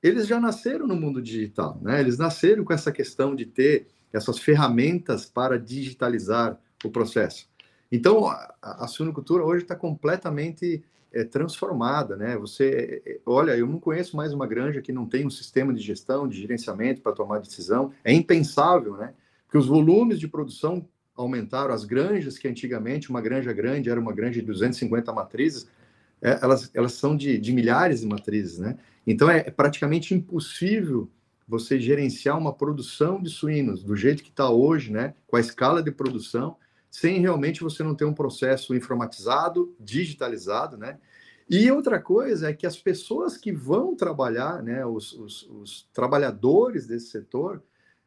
eles 0.03 0.27
já 0.27 0.41
nasceram 0.41 0.87
no 0.87 0.97
mundo 0.97 1.21
digital, 1.21 1.79
né? 1.83 2.00
Eles 2.00 2.17
nasceram 2.17 2.65
com 2.65 2.73
essa 2.73 2.91
questão 2.91 3.35
de 3.35 3.45
ter 3.45 3.89
essas 4.12 4.39
ferramentas 4.39 5.27
para 5.27 5.59
digitalizar 5.59 6.59
o 6.85 6.91
processo. 6.91 7.49
Então, 7.93 8.29
a, 8.29 8.55
a 8.62 8.87
hoje 9.45 9.62
está 9.62 9.77
completamente 9.77 10.83
é, 11.12 11.25
transformada, 11.25 12.17
né? 12.17 12.37
Você, 12.37 13.02
é, 13.05 13.12
é, 13.12 13.21
olha, 13.26 13.57
eu 13.57 13.67
não 13.67 13.81
conheço 13.81 14.17
mais 14.17 14.33
uma 14.33 14.47
granja 14.47 14.81
que 14.81 14.93
não 14.93 15.07
tem 15.07 15.26
um 15.26 15.31
sistema 15.31 15.73
de 15.73 15.81
gestão, 15.81 16.29
de 16.29 16.40
gerenciamento 16.40 17.00
para 17.00 17.12
tomar 17.12 17.40
decisão. 17.40 17.93
É 18.05 18.12
impensável, 18.12 18.97
né? 18.97 19.14
Porque 19.47 19.59
os 19.59 19.67
volumes 19.67 20.19
de 20.19 20.29
produção 20.29 20.88
aumentaram. 21.17 21.75
As 21.75 21.85
granjas 21.85 22.38
que 22.38 22.49
antigamente 22.49 23.11
uma 23.11 23.21
granja 23.21 23.52
grande 23.52 23.90
era 23.90 24.00
uma 24.00 24.12
granja 24.12 24.40
de 24.40 24.47
250 24.47 25.12
matrizes, 25.12 25.69
é, 26.23 26.38
elas, 26.43 26.71
elas 26.75 26.93
são 26.93 27.17
de, 27.17 27.38
de 27.38 27.52
milhares 27.52 28.00
de 28.00 28.07
matrizes, 28.07 28.59
né? 28.59 28.79
Então 29.07 29.29
é 29.31 29.43
praticamente 29.50 30.14
impossível 30.14 31.11
você 31.49 31.81
gerenciar 31.81 32.38
uma 32.38 32.52
produção 32.52 33.21
de 33.21 33.29
suínos 33.29 33.83
do 33.83 33.97
jeito 33.97 34.23
que 34.23 34.31
está 34.31 34.49
hoje, 34.49 34.93
né? 34.93 35.14
Com 35.26 35.37
a 35.37 35.40
escala 35.40 35.83
de 35.83 35.90
produção 35.90 36.57
sem 36.91 37.21
realmente 37.21 37.63
você 37.63 37.83
não 37.83 37.95
ter 37.95 38.05
um 38.05 38.15
processo 38.15 38.75
informatizado, 38.75 39.75
digitalizado, 39.79 40.77
né? 40.77 40.99
E 41.49 41.71
outra 41.71 42.01
coisa 42.01 42.51
é 42.51 42.53
que 42.53 42.67
as 42.67 42.77
pessoas 42.77 43.37
que 43.37 43.53
vão 43.53 43.97
trabalhar, 43.97 44.63
né, 44.63 44.87
os, 44.87 45.13
os, 45.13 45.43
os 45.51 45.89
trabalhadores 45.93 46.87
desse 46.87 47.11
setor, 47.11 47.61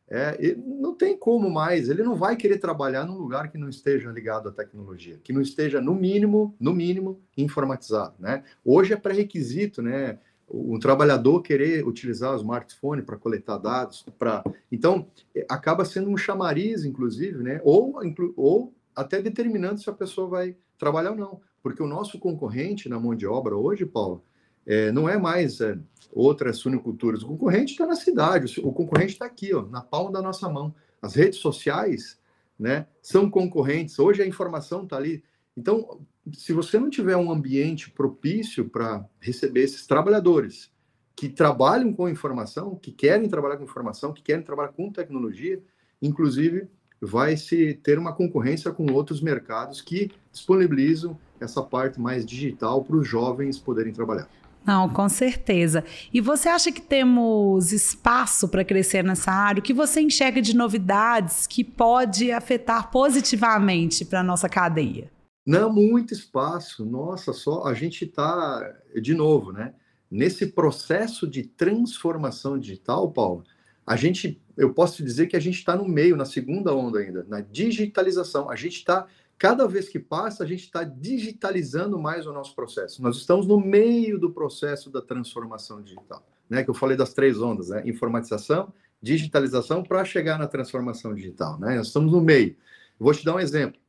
é, 0.09 0.55
não 0.55 0.95
tem 0.95 1.17
como 1.17 1.49
mais, 1.49 1.89
ele 1.89 2.03
não 2.03 2.15
vai 2.15 2.35
querer 2.35 2.57
trabalhar 2.57 3.05
num 3.05 3.17
lugar 3.17 3.51
que 3.51 3.57
não 3.57 3.67
esteja 3.67 4.11
ligado 4.11 4.47
à 4.47 4.51
tecnologia, 4.51 5.19
que 5.23 5.33
não 5.33 5.41
esteja, 5.41 5.81
no 5.81 5.95
mínimo, 5.95 6.55
no 6.59 6.73
mínimo, 6.73 7.21
informatizado, 7.35 8.15
né? 8.19 8.43
Hoje 8.63 8.93
é 8.93 8.97
pré-requisito, 8.97 9.81
né? 9.81 10.19
Um 10.53 10.77
trabalhador 10.77 11.41
querer 11.41 11.85
utilizar 11.85 12.33
o 12.33 12.37
smartphone 12.37 13.01
para 13.01 13.17
coletar 13.17 13.57
dados, 13.57 14.05
para 14.19 14.43
então 14.71 15.07
é, 15.35 15.45
acaba 15.49 15.83
sendo 15.83 16.09
um 16.09 16.17
chamariz, 16.17 16.85
inclusive, 16.85 17.41
né? 17.41 17.59
Ou, 17.63 17.99
ou 18.37 18.73
até 18.95 19.21
determinando 19.21 19.81
se 19.81 19.89
a 19.89 19.93
pessoa 19.93 20.27
vai 20.27 20.55
trabalhar 20.77 21.11
ou 21.11 21.17
não, 21.17 21.41
porque 21.63 21.81
o 21.81 21.87
nosso 21.87 22.19
concorrente 22.19 22.87
na 22.87 22.99
mão 22.99 23.15
de 23.15 23.25
obra 23.25 23.55
hoje, 23.55 23.85
Paulo, 23.85 24.23
é, 24.65 24.91
não 24.91 25.09
é 25.09 25.17
mais 25.17 25.59
é, 25.59 25.77
outras 26.11 26.57
suinoculturas. 26.57 27.23
O 27.23 27.27
concorrente 27.27 27.71
está 27.71 27.87
na 27.87 27.95
cidade, 27.95 28.59
o 28.61 28.71
concorrente 28.71 29.13
está 29.13 29.25
aqui, 29.25 29.53
ó, 29.53 29.63
na 29.63 29.81
palma 29.81 30.11
da 30.11 30.21
nossa 30.21 30.47
mão. 30.47 30.73
As 31.01 31.15
redes 31.15 31.39
sociais, 31.39 32.19
né, 32.57 32.85
são 33.01 33.29
concorrentes. 33.29 33.97
Hoje 33.97 34.21
a 34.21 34.27
informação 34.27 34.83
está 34.83 34.97
ali. 34.97 35.23
Então, 35.57 35.99
se 36.31 36.53
você 36.53 36.79
não 36.79 36.89
tiver 36.89 37.17
um 37.17 37.31
ambiente 37.31 37.89
propício 37.89 38.69
para 38.69 39.05
receber 39.19 39.63
esses 39.63 39.85
trabalhadores 39.85 40.71
que 41.15 41.29
trabalham 41.29 41.93
com 41.93 42.07
informação, 42.09 42.75
que 42.75 42.91
querem 42.91 43.29
trabalhar 43.29 43.57
com 43.57 43.63
informação, 43.63 44.13
que 44.13 44.21
querem 44.21 44.43
trabalhar 44.43 44.69
com 44.69 44.91
tecnologia, 44.91 45.61
inclusive 46.01 46.67
vai 47.01 47.35
se 47.35 47.73
ter 47.83 47.99
uma 47.99 48.13
concorrência 48.13 48.71
com 48.71 48.91
outros 48.91 49.21
mercados 49.21 49.81
que 49.81 50.11
disponibilizam 50.31 51.17
essa 51.39 51.61
parte 51.61 51.99
mais 51.99 52.25
digital 52.25 52.83
para 52.83 52.95
os 52.95 53.07
jovens 53.07 53.59
poderem 53.59 53.91
trabalhar. 53.91 54.27
Não, 54.65 54.87
com 54.87 55.09
certeza. 55.09 55.83
E 56.13 56.21
você 56.21 56.47
acha 56.47 56.71
que 56.71 56.81
temos 56.81 57.73
espaço 57.73 58.47
para 58.47 58.63
crescer 58.63 59.03
nessa 59.03 59.29
área? 59.29 59.59
O 59.59 59.63
que 59.63 59.73
você 59.73 59.99
enxerga 59.99 60.41
de 60.41 60.55
novidades 60.55 61.45
que 61.45 61.65
pode 61.65 62.31
afetar 62.31 62.89
positivamente 62.89 64.05
para 64.05 64.21
a 64.21 64.23
nossa 64.23 64.47
cadeia? 64.47 65.12
Não, 65.45 65.71
muito 65.71 66.13
espaço. 66.13 66.85
Nossa, 66.85 67.33
só 67.33 67.65
a 67.65 67.73
gente 67.73 68.05
está, 68.05 68.73
de 69.01 69.13
novo, 69.13 69.51
né? 69.51 69.73
Nesse 70.09 70.47
processo 70.47 71.27
de 71.27 71.43
transformação 71.43 72.57
digital, 72.57 73.11
Paulo, 73.11 73.43
a 73.85 73.95
gente, 73.95 74.41
eu 74.55 74.73
posso 74.73 75.03
dizer 75.03 75.27
que 75.27 75.35
a 75.35 75.39
gente 75.39 75.57
está 75.57 75.75
no 75.75 75.87
meio, 75.87 76.15
na 76.15 76.25
segunda 76.25 76.73
onda 76.73 76.99
ainda, 76.99 77.25
na 77.27 77.41
digitalização. 77.41 78.49
A 78.49 78.55
gente 78.55 78.77
está 78.77 79.07
cada 79.37 79.67
vez 79.67 79.89
que 79.89 79.99
passa, 79.99 80.43
a 80.43 80.47
gente 80.47 80.63
está 80.63 80.83
digitalizando 80.83 81.99
mais 81.99 82.25
o 82.25 82.31
nosso 82.31 82.55
processo. 82.55 83.01
Nós 83.01 83.17
estamos 83.17 83.45
no 83.45 83.59
meio 83.59 84.17
do 84.17 84.31
processo 84.31 84.89
da 84.89 85.01
transformação 85.01 85.81
digital, 85.81 86.25
né? 86.49 86.63
Que 86.63 86.69
eu 86.69 86.73
falei 86.73 86.95
das 86.95 87.13
três 87.13 87.41
ondas, 87.41 87.69
né? 87.69 87.81
Informatização, 87.85 88.71
digitalização 89.01 89.83
para 89.83 90.05
chegar 90.05 90.39
na 90.39 90.47
transformação 90.47 91.13
digital, 91.13 91.59
né? 91.59 91.75
Nós 91.75 91.87
estamos 91.87 92.13
no 92.13 92.21
meio. 92.21 92.55
Vou 92.97 93.13
te 93.13 93.25
dar 93.25 93.35
um 93.35 93.39
exemplo. 93.39 93.81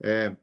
É, 0.00 0.34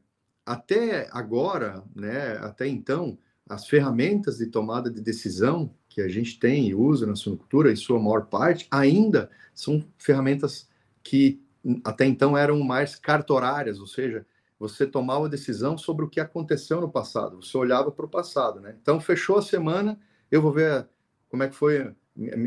até 0.45 1.09
agora, 1.11 1.83
né? 1.95 2.37
Até 2.37 2.67
então, 2.67 3.17
as 3.47 3.67
ferramentas 3.67 4.37
de 4.37 4.47
tomada 4.47 4.89
de 4.89 5.01
decisão 5.01 5.73
que 5.89 6.01
a 6.01 6.07
gente 6.07 6.39
tem 6.39 6.67
e 6.67 6.75
usa 6.75 7.05
na 7.05 7.15
suinocultura, 7.15 7.71
em 7.71 7.75
sua 7.75 7.99
maior 7.99 8.25
parte, 8.25 8.67
ainda 8.71 9.29
são 9.53 9.83
ferramentas 9.97 10.67
que 11.03 11.41
até 11.83 12.05
então 12.05 12.37
eram 12.37 12.59
mais 12.61 12.95
cartorárias, 12.95 13.79
ou 13.79 13.87
seja, 13.87 14.25
você 14.59 14.85
tomava 14.85 15.29
decisão 15.29 15.77
sobre 15.77 16.05
o 16.05 16.09
que 16.09 16.19
aconteceu 16.19 16.81
no 16.81 16.89
passado, 16.89 17.41
você 17.41 17.57
olhava 17.57 17.91
para 17.91 18.05
o 18.05 18.09
passado, 18.09 18.59
né? 18.59 18.75
Então, 18.81 18.99
fechou 18.99 19.37
a 19.37 19.41
semana, 19.41 19.99
eu 20.31 20.41
vou 20.41 20.51
ver 20.51 20.87
como 21.29 21.43
é 21.43 21.49
que 21.49 21.55
foi 21.55 21.93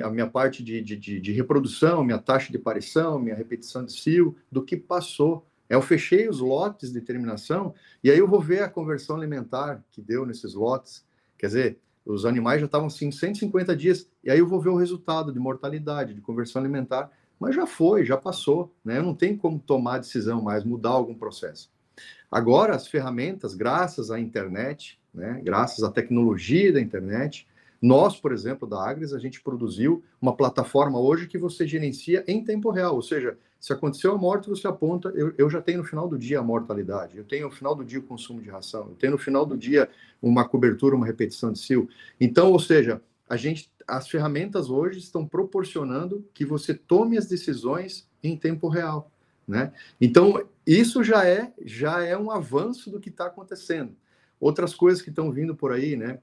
a 0.03 0.11
minha 0.11 0.29
parte 0.29 0.63
de, 0.63 0.81
de, 0.81 0.97
de 0.97 1.33
reprodução, 1.33 2.05
minha 2.05 2.19
taxa 2.19 2.51
de 2.51 2.57
aparição, 2.57 3.19
minha 3.19 3.35
repetição 3.35 3.85
de 3.85 3.93
cio, 3.93 4.37
do 4.51 4.65
que 4.65 4.77
passou. 4.77 5.47
Eu 5.69 5.83
fechei 5.83 6.29
os 6.29 6.41
lotes 6.41 6.93
de 6.93 7.01
terminação 7.01 7.75
e 8.03 8.11
aí 8.11 8.19
eu 8.19 8.29
vou 8.29 8.41
ver 8.41 8.63
a 8.63 8.69
conversão 8.69 9.17
alimentar 9.17 9.85
que 9.91 10.01
deu 10.01 10.25
nesses 10.25 10.55
lotes. 10.55 11.05
Quer 11.37 11.47
dizer, 11.47 11.79
os 12.05 12.25
animais 12.25 12.61
já 12.61 12.67
estavam 12.67 12.87
assim 12.87 13.11
150 13.11 13.75
dias 13.75 14.09
e 14.23 14.31
aí 14.31 14.39
eu 14.39 14.47
vou 14.47 14.61
ver 14.61 14.69
o 14.69 14.77
resultado 14.77 15.33
de 15.33 15.39
mortalidade, 15.39 16.15
de 16.15 16.21
conversão 16.21 16.61
alimentar, 16.61 17.11
mas 17.39 17.55
já 17.55 17.67
foi, 17.67 18.05
já 18.05 18.17
passou, 18.17 18.75
né? 18.85 18.99
Eu 18.99 19.03
não 19.03 19.15
tem 19.15 19.37
como 19.37 19.59
tomar 19.59 19.99
decisão 19.99 20.41
mais, 20.41 20.65
mudar 20.65 20.91
algum 20.91 21.15
processo. 21.15 21.71
Agora 22.31 22.75
as 22.75 22.87
ferramentas, 22.87 23.55
graças 23.55 24.11
à 24.11 24.19
internet, 24.19 24.99
né, 25.13 25.41
graças 25.43 25.83
à 25.83 25.91
tecnologia 25.91 26.73
da 26.73 26.81
internet, 26.81 27.47
nós, 27.81 28.19
por 28.19 28.33
exemplo, 28.33 28.69
da 28.69 28.83
Agres, 28.83 29.13
a 29.13 29.19
gente 29.19 29.41
produziu 29.41 30.03
uma 30.21 30.35
plataforma 30.35 30.99
hoje 30.99 31.27
que 31.27 31.39
você 31.39 31.67
gerencia 31.67 32.25
em 32.27 32.43
tempo 32.43 32.71
real, 32.71 32.95
ou 32.95 33.03
seja, 33.03 33.39
se 33.61 33.73
aconteceu 33.73 34.13
a 34.13 34.19
morte, 34.19 34.49
você 34.49 34.67
aponta, 34.67 35.09
eu, 35.11 35.33
eu 35.37 35.51
já 35.51 35.61
tenho 35.61 35.79
no 35.79 35.85
final 35.85 36.09
do 36.09 36.19
dia 36.19 36.39
a 36.39 36.43
mortalidade, 36.43 37.17
eu 37.19 37.25
tenho 37.25 37.47
no 37.47 37.55
final 37.55 37.75
do 37.75 37.85
dia 37.85 37.99
o 37.99 38.03
consumo 38.03 38.41
de 38.41 38.49
ração, 38.49 38.89
eu 38.91 38.95
tenho 38.95 39.13
no 39.13 39.19
final 39.19 39.45
do 39.45 39.57
dia 39.57 39.89
uma 40.23 40.49
cobertura, 40.49 40.95
uma 40.95 41.07
repetição 41.07 41.53
de 41.53 41.59
cio. 41.59 41.89
Então, 42.21 42.53
ou 42.53 42.59
seja, 42.59 43.03
a 43.29 43.37
gente, 43.37 43.71
as 43.87 44.09
ferramentas 44.09 44.71
hoje 44.71 44.99
estão 44.99 45.27
proporcionando 45.27 46.25
que 46.33 46.45
você 46.45 46.75
tome 46.75 47.19
as 47.19 47.27
decisões 47.27 48.09
em 48.23 48.37
tempo 48.37 48.69
real, 48.69 49.11
né? 49.47 49.73
Então, 50.01 50.45
isso 50.67 51.03
já 51.03 51.27
é 51.27 51.53
já 51.65 52.05
é 52.05 52.17
um 52.17 52.31
avanço 52.31 52.91
do 52.91 53.01
que 53.01 53.09
está 53.09 53.27
acontecendo. 53.27 53.97
Outras 54.39 54.75
coisas 54.75 55.03
que 55.03 55.11
estão 55.11 55.33
vindo 55.33 55.55
por 55.55 55.73
aí, 55.73 55.97
né? 55.97 56.19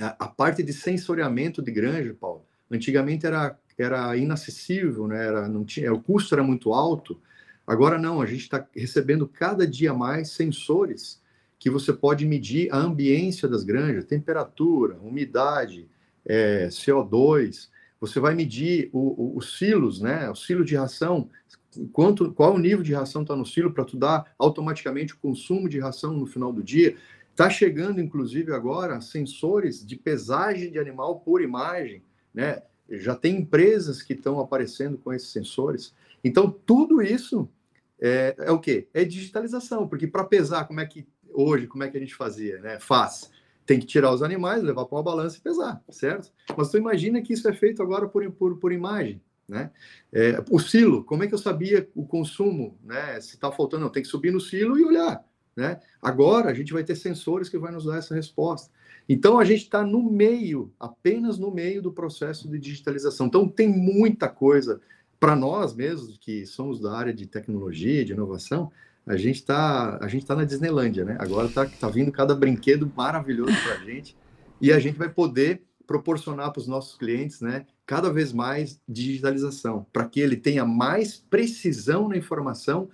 A, 0.00 0.28
parte 0.28 0.62
de 0.62 0.72
sensoriamento 0.72 1.60
de 1.60 1.70
granja, 1.70 2.16
Paulo, 2.18 2.44
antigamente 2.70 3.26
era 3.26 3.58
era 3.78 4.16
inacessível, 4.16 5.06
né? 5.06 5.24
Era 5.24 5.48
não 5.48 5.64
tinha, 5.64 5.92
o 5.92 6.02
custo 6.02 6.34
era 6.34 6.42
muito 6.42 6.72
alto. 6.72 7.20
Agora 7.66 7.98
não, 7.98 8.20
a 8.20 8.26
gente 8.26 8.40
está 8.40 8.66
recebendo 8.74 9.28
cada 9.28 9.66
dia 9.66 9.94
mais 9.94 10.30
sensores 10.30 11.22
que 11.58 11.70
você 11.70 11.92
pode 11.92 12.24
medir 12.26 12.72
a 12.72 12.78
ambiência 12.78 13.48
das 13.48 13.64
granjas, 13.64 14.04
temperatura, 14.04 14.96
umidade, 15.00 15.88
é, 16.24 16.68
CO2. 16.68 17.68
Você 18.00 18.20
vai 18.20 18.34
medir 18.34 18.90
o, 18.92 19.34
o, 19.34 19.36
os 19.36 19.58
silos, 19.58 20.00
né? 20.00 20.30
O 20.30 20.34
silo 20.34 20.64
de 20.64 20.76
ração, 20.76 21.28
quanto, 21.92 22.32
qual 22.32 22.54
o 22.54 22.58
nível 22.58 22.82
de 22.82 22.94
ração 22.94 23.22
está 23.22 23.36
no 23.36 23.46
silo 23.46 23.72
para 23.72 23.84
tu 23.84 23.96
dar 23.96 24.32
automaticamente 24.38 25.14
o 25.14 25.18
consumo 25.18 25.68
de 25.68 25.78
ração 25.78 26.12
no 26.14 26.26
final 26.26 26.52
do 26.52 26.62
dia. 26.62 26.96
Está 27.38 27.48
chegando, 27.48 28.00
inclusive, 28.00 28.52
agora 28.52 29.00
sensores 29.00 29.86
de 29.86 29.94
pesagem 29.94 30.72
de 30.72 30.78
animal 30.80 31.20
por 31.20 31.40
imagem, 31.40 32.02
né? 32.34 32.64
Já 32.90 33.14
tem 33.14 33.36
empresas 33.36 34.02
que 34.02 34.12
estão 34.12 34.40
aparecendo 34.40 34.98
com 34.98 35.12
esses 35.12 35.28
sensores. 35.28 35.94
Então, 36.24 36.50
tudo 36.50 37.00
isso 37.00 37.48
é, 38.00 38.34
é 38.40 38.50
o 38.50 38.58
quê? 38.58 38.88
É 38.92 39.04
digitalização, 39.04 39.86
porque 39.86 40.08
para 40.08 40.24
pesar, 40.24 40.64
como 40.64 40.80
é 40.80 40.86
que 40.86 41.06
hoje, 41.32 41.68
como 41.68 41.84
é 41.84 41.88
que 41.88 41.96
a 41.96 42.00
gente 42.00 42.16
fazia, 42.16 42.58
né? 42.58 42.80
Faz. 42.80 43.30
Tem 43.64 43.78
que 43.78 43.86
tirar 43.86 44.12
os 44.12 44.20
animais, 44.20 44.60
levar 44.60 44.86
para 44.86 44.96
uma 44.96 45.04
balança 45.04 45.38
e 45.38 45.40
pesar, 45.40 45.80
certo? 45.90 46.32
Mas 46.56 46.72
tu 46.72 46.76
imagina 46.76 47.22
que 47.22 47.34
isso 47.34 47.48
é 47.48 47.52
feito 47.52 47.80
agora 47.80 48.08
por, 48.08 48.28
por, 48.32 48.58
por 48.58 48.72
imagem, 48.72 49.22
né? 49.46 49.70
É, 50.12 50.42
o 50.50 50.58
silo, 50.58 51.04
como 51.04 51.22
é 51.22 51.28
que 51.28 51.34
eu 51.34 51.38
sabia 51.38 51.88
o 51.94 52.04
consumo, 52.04 52.76
né? 52.82 53.20
Se 53.20 53.36
está 53.36 53.52
faltando, 53.52 53.84
não, 53.84 53.92
tem 53.92 54.02
que 54.02 54.08
subir 54.08 54.32
no 54.32 54.40
silo 54.40 54.76
e 54.76 54.84
olhar, 54.84 55.24
né? 55.58 55.80
Agora 56.00 56.50
a 56.50 56.54
gente 56.54 56.72
vai 56.72 56.84
ter 56.84 56.94
sensores 56.94 57.48
que 57.48 57.58
vai 57.58 57.72
nos 57.72 57.84
dar 57.84 57.98
essa 57.98 58.14
resposta. 58.14 58.70
Então 59.08 59.40
a 59.40 59.44
gente 59.44 59.62
está 59.62 59.84
no 59.84 60.08
meio, 60.08 60.72
apenas 60.78 61.36
no 61.36 61.50
meio 61.50 61.82
do 61.82 61.90
processo 61.90 62.48
de 62.48 62.60
digitalização. 62.60 63.26
Então 63.26 63.48
tem 63.48 63.68
muita 63.68 64.28
coisa 64.28 64.80
para 65.18 65.34
nós 65.34 65.74
mesmos 65.74 66.16
que 66.16 66.46
somos 66.46 66.78
da 66.80 66.96
área 66.96 67.12
de 67.12 67.26
tecnologia, 67.26 68.04
de 68.04 68.12
inovação. 68.12 68.70
A 69.04 69.16
gente 69.16 69.40
está 69.40 69.98
a 70.00 70.06
gente 70.06 70.24
tá 70.24 70.36
na 70.36 70.44
Disneylândia, 70.44 71.04
né? 71.04 71.16
Agora 71.18 71.48
está 71.48 71.66
tá 71.66 71.88
vindo 71.88 72.12
cada 72.12 72.36
brinquedo 72.36 72.90
maravilhoso 72.96 73.52
para 73.64 73.74
a 73.74 73.84
gente 73.84 74.16
e 74.60 74.72
a 74.72 74.78
gente 74.78 74.96
vai 74.96 75.08
poder 75.08 75.64
proporcionar 75.88 76.52
para 76.52 76.60
os 76.60 76.68
nossos 76.68 76.96
clientes, 76.96 77.40
né, 77.40 77.64
cada 77.86 78.12
vez 78.12 78.30
mais 78.30 78.78
digitalização, 78.86 79.86
para 79.90 80.04
que 80.04 80.20
ele 80.20 80.36
tenha 80.36 80.62
mais 80.62 81.16
precisão 81.16 82.10
na 82.10 82.16
informação 82.18 82.90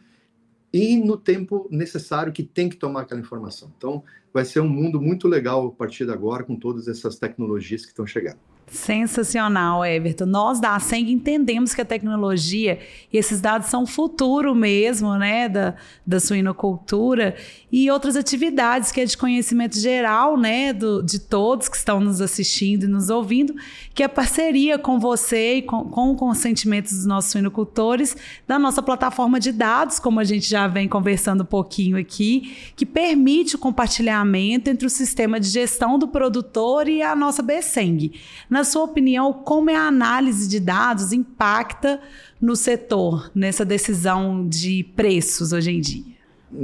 e 0.75 0.97
no 0.97 1.17
tempo 1.17 1.69
necessário 1.71 2.33
que 2.33 2.43
tem 2.43 2.69
que 2.69 2.75
tomar 2.75 3.03
aquela 3.03 3.21
informação. 3.21 3.73
Então, 3.79 4.03
vai 4.33 4.45
ser 4.45 4.59
um 4.59 4.69
mundo 4.69 5.01
muito 5.01 5.29
legal 5.29 5.69
a 5.69 5.71
partir 5.71 6.05
de 6.05 6.11
agora 6.11 6.43
com 6.43 6.57
todas 6.57 6.89
essas 6.89 7.17
tecnologias 7.17 7.83
que 7.83 7.93
estão 7.93 8.05
chegando. 8.05 8.41
Sensacional, 8.67 9.85
Everton. 9.85 10.27
Nós 10.27 10.59
da 10.59 10.79
Seng 10.81 11.13
entendemos 11.13 11.75
que 11.75 11.81
a 11.81 11.85
tecnologia 11.85 12.79
e 13.13 13.19
esses 13.19 13.41
dados 13.41 13.69
são 13.69 13.83
o 13.83 13.87
futuro 13.87 14.55
mesmo, 14.55 15.15
né, 15.17 15.49
da, 15.49 15.75
da 16.07 16.19
suinocultura 16.19 17.37
e 17.71 17.91
outras 17.91 18.17
atividades 18.17 18.91
que 18.91 19.01
é 19.01 19.05
de 19.05 19.17
conhecimento 19.19 19.79
geral, 19.79 20.37
né, 20.37 20.73
do, 20.73 21.03
de 21.03 21.19
todos 21.19 21.69
que 21.69 21.77
estão 21.77 22.01
nos 22.01 22.21
assistindo 22.21 22.85
e 22.85 22.89
nos 22.89 23.11
ouvindo, 23.11 23.55
que 23.95 24.03
é 24.03 24.09
parceria 24.09 24.79
com 24.79 24.99
você 24.99 25.57
e 25.57 25.63
com, 25.63 25.85
com 25.85 26.13
o 26.13 26.17
consentimento 26.17 26.89
dos 26.89 27.05
nossos 27.05 27.33
suinocultores 27.33 28.17
da 28.47 28.59
nossa 28.59 28.83
plataforma 28.83 29.39
de 29.39 29.53
dados, 29.53 29.99
como 29.99 30.21
a 30.21 30.25
gente 30.25 30.49
já 30.49 30.67
vem 30.67 30.89
conversando 30.89 31.43
um 31.43 31.47
pouquinho 31.47 31.99
aqui, 31.99 32.73
que 32.75 32.87
permite 32.87 33.57
o 33.57 33.59
compartilhamento 33.59 34.71
entre 34.71 34.87
o 34.87 34.91
sistema 34.91 35.39
de 35.39 35.49
gestão 35.49 35.99
do 35.99 36.09
produtor 36.09 36.89
e 36.89 37.03
a 37.03 37.15
nossa 37.15 37.43
BSENG. 37.43 38.13
Na 38.55 38.63
sua 38.63 38.85
opinião, 38.85 39.33
como 39.33 39.69
é 39.69 39.75
a 39.75 39.89
análise 39.89 40.49
de 40.49 40.61
dados 40.61 41.13
impacta 41.13 42.01
no 42.41 42.55
setor, 42.55 43.29
nessa 43.35 43.65
decisão 43.65 44.49
de 44.49 44.85
preços 44.95 45.53
hoje 45.53 45.73
em 45.73 45.81
dia? 45.81 46.15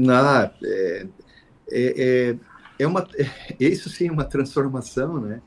Ah, 0.09 0.53
é, 0.63 1.07
é, 1.69 2.37
é 2.79 2.87
uma, 2.87 3.09
é, 3.19 3.27
isso 3.59 3.91
sim 3.91 4.07
é 4.07 4.13
uma 4.13 4.23
transformação, 4.23 5.21
né? 5.21 5.43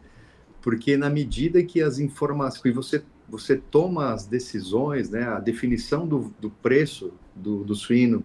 Porque 0.61 0.97
na 0.97 1.09
medida 1.09 1.63
que 1.63 1.81
as 1.81 1.97
informações, 1.97 2.65
e 2.65 2.71
você, 2.71 3.01
você 3.29 3.55
toma 3.55 4.11
as 4.11 4.27
decisões, 4.27 5.09
né? 5.09 5.23
A 5.23 5.39
definição 5.39 6.05
do, 6.05 6.35
do 6.41 6.49
preço 6.49 7.13
do, 7.33 7.63
do 7.63 7.73
suíno 7.73 8.21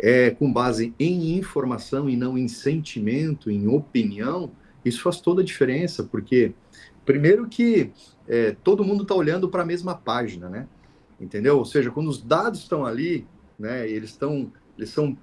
é 0.00 0.30
com 0.30 0.52
base 0.52 0.92
em 0.98 1.38
informação 1.38 2.10
e 2.10 2.16
não 2.16 2.36
em 2.36 2.48
sentimento, 2.48 3.52
em 3.52 3.68
opinião, 3.68 4.50
isso 4.84 5.00
faz 5.00 5.20
toda 5.20 5.42
a 5.42 5.44
diferença, 5.44 6.02
porque 6.02 6.52
Primeiro 7.06 7.48
que 7.48 7.92
é, 8.28 8.54
todo 8.64 8.84
mundo 8.84 9.04
está 9.04 9.14
olhando 9.14 9.48
para 9.48 9.62
a 9.62 9.66
mesma 9.66 9.94
página, 9.94 10.50
né? 10.50 10.66
Entendeu? 11.20 11.56
Ou 11.56 11.64
seja, 11.64 11.90
quando 11.90 12.08
os 12.08 12.20
dados 12.20 12.60
estão 12.60 12.84
ali, 12.84 13.26
né? 13.58 13.88
Eles 13.88 14.10
estão, 14.10 14.52
eles 14.76 14.90
são 14.90 15.16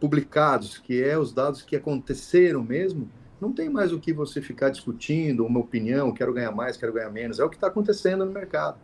publicados, 0.00 0.78
que 0.78 1.02
é 1.02 1.18
os 1.18 1.32
dados 1.32 1.62
que 1.62 1.76
aconteceram 1.76 2.62
mesmo. 2.62 3.08
Não 3.40 3.52
tem 3.52 3.68
mais 3.68 3.92
o 3.92 4.00
que 4.00 4.12
você 4.12 4.40
ficar 4.40 4.70
discutindo, 4.70 5.44
uma 5.44 5.60
opinião, 5.60 6.12
quero 6.12 6.32
ganhar 6.32 6.52
mais, 6.52 6.76
quero 6.76 6.92
ganhar 6.92 7.10
menos. 7.10 7.38
É 7.38 7.44
o 7.44 7.50
que 7.50 7.56
está 7.56 7.66
acontecendo 7.66 8.24
no 8.24 8.32
mercado. 8.32 8.78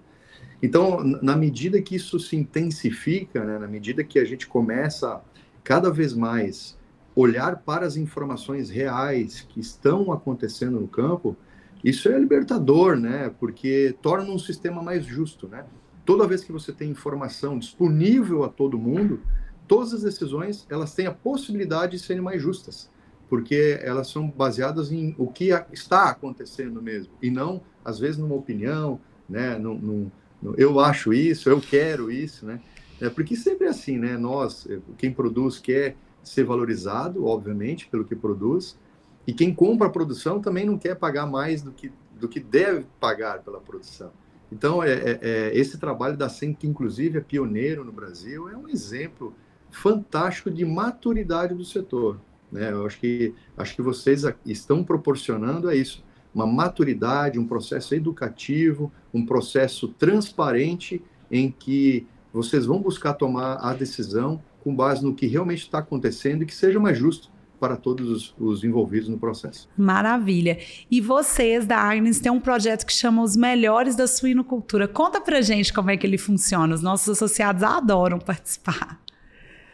Então, 0.62 1.02
na 1.02 1.34
medida 1.34 1.80
que 1.80 1.96
isso 1.96 2.20
se 2.20 2.36
intensifica, 2.36 3.44
né, 3.44 3.58
na 3.58 3.66
medida 3.66 4.04
que 4.04 4.18
a 4.18 4.24
gente 4.24 4.46
começa 4.46 5.20
cada 5.64 5.90
vez 5.90 6.14
mais 6.14 6.78
olhar 7.16 7.56
para 7.62 7.86
as 7.86 7.96
informações 7.96 8.70
reais 8.70 9.40
que 9.40 9.60
estão 9.60 10.12
acontecendo 10.12 10.78
no 10.78 10.88
campo, 10.88 11.36
isso 11.84 12.08
é 12.08 12.18
libertador, 12.18 12.96
né? 12.96 13.32
Porque 13.40 13.94
torna 14.00 14.30
um 14.30 14.38
sistema 14.38 14.82
mais 14.82 15.04
justo, 15.04 15.48
né? 15.48 15.64
Toda 16.04 16.26
vez 16.26 16.44
que 16.44 16.52
você 16.52 16.72
tem 16.72 16.90
informação 16.90 17.58
disponível 17.58 18.44
a 18.44 18.48
todo 18.48 18.78
mundo, 18.78 19.20
todas 19.66 19.92
as 19.92 20.02
decisões 20.02 20.66
elas 20.68 20.94
têm 20.94 21.06
a 21.06 21.12
possibilidade 21.12 21.92
de 21.92 22.02
serem 22.02 22.22
mais 22.22 22.40
justas, 22.40 22.90
porque 23.28 23.78
elas 23.82 24.08
são 24.08 24.28
baseadas 24.28 24.92
em 24.92 25.14
o 25.18 25.26
que 25.26 25.50
está 25.72 26.10
acontecendo 26.10 26.82
mesmo 26.82 27.12
e 27.22 27.30
não 27.30 27.62
às 27.84 27.98
vezes 27.98 28.18
numa 28.18 28.34
opinião, 28.34 29.00
né? 29.28 29.58
Num, 29.58 29.74
num, 29.74 30.10
num, 30.40 30.54
eu 30.56 30.78
acho 30.78 31.12
isso, 31.12 31.48
eu 31.48 31.60
quero 31.60 32.10
isso, 32.10 32.46
né? 32.46 32.60
É 33.00 33.10
porque 33.10 33.34
sempre 33.34 33.66
é 33.66 33.70
assim, 33.70 33.98
né? 33.98 34.16
Nós, 34.16 34.68
quem 34.96 35.12
produz 35.12 35.58
quer 35.58 35.96
ser 36.22 36.44
valorizado, 36.44 37.26
obviamente, 37.26 37.88
pelo 37.88 38.04
que 38.04 38.14
produz, 38.14 38.78
e 39.26 39.32
quem 39.32 39.54
compra 39.54 39.86
a 39.86 39.90
produção 39.90 40.40
também 40.40 40.64
não 40.64 40.76
quer 40.76 40.96
pagar 40.96 41.26
mais 41.26 41.62
do 41.62 41.72
que, 41.72 41.92
do 42.18 42.28
que 42.28 42.40
deve 42.40 42.86
pagar 42.98 43.40
pela 43.42 43.60
produção. 43.60 44.10
Então, 44.50 44.82
é, 44.82 44.92
é, 44.92 45.18
é 45.22 45.58
esse 45.58 45.78
trabalho 45.78 46.16
da 46.16 46.28
SEM, 46.28 46.52
que 46.52 46.66
inclusive 46.66 47.18
é 47.18 47.20
pioneiro 47.20 47.84
no 47.84 47.92
Brasil, 47.92 48.48
é 48.48 48.56
um 48.56 48.68
exemplo 48.68 49.34
fantástico 49.70 50.50
de 50.50 50.64
maturidade 50.64 51.54
do 51.54 51.64
setor. 51.64 52.20
Né? 52.50 52.70
Eu 52.70 52.84
acho 52.84 53.00
que, 53.00 53.34
acho 53.56 53.74
que 53.74 53.80
vocês 53.80 54.24
estão 54.44 54.84
proporcionando 54.84 55.68
a 55.68 55.74
isso, 55.74 56.04
uma 56.34 56.46
maturidade, 56.46 57.38
um 57.38 57.46
processo 57.46 57.94
educativo, 57.94 58.92
um 59.12 59.24
processo 59.24 59.88
transparente 59.88 61.02
em 61.30 61.50
que 61.50 62.06
vocês 62.32 62.66
vão 62.66 62.80
buscar 62.80 63.14
tomar 63.14 63.54
a 63.54 63.72
decisão 63.72 64.42
com 64.62 64.74
base 64.74 65.04
no 65.04 65.14
que 65.14 65.26
realmente 65.26 65.62
está 65.62 65.78
acontecendo 65.78 66.42
e 66.42 66.46
que 66.46 66.54
seja 66.54 66.78
mais 66.78 66.98
justo 66.98 67.30
para 67.62 67.76
todos 67.76 68.10
os, 68.10 68.34
os, 68.40 68.64
envolvidos 68.64 69.08
no 69.08 69.16
processo. 69.16 69.68
Maravilha. 69.78 70.58
E 70.90 71.00
vocês 71.00 71.64
da 71.64 71.78
Agnes 71.78 72.18
têm 72.18 72.32
um 72.32 72.40
projeto 72.40 72.84
que 72.84 72.92
chama 72.92 73.22
Os 73.22 73.36
Melhores 73.36 73.94
da 73.94 74.08
Suinocultura. 74.08 74.88
Conta 74.88 75.20
pra 75.20 75.40
gente 75.40 75.72
como 75.72 75.88
é 75.88 75.96
que 75.96 76.04
ele 76.04 76.18
funciona. 76.18 76.74
Os 76.74 76.82
nossos 76.82 77.10
associados 77.10 77.62
adoram 77.62 78.18
participar. 78.18 79.00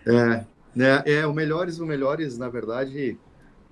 É, 0.04 0.44
né, 0.76 1.02
é 1.06 1.26
o 1.26 1.32
Melhores, 1.32 1.78
o 1.78 1.86
Melhores, 1.86 2.36
na 2.36 2.50
verdade, 2.50 3.16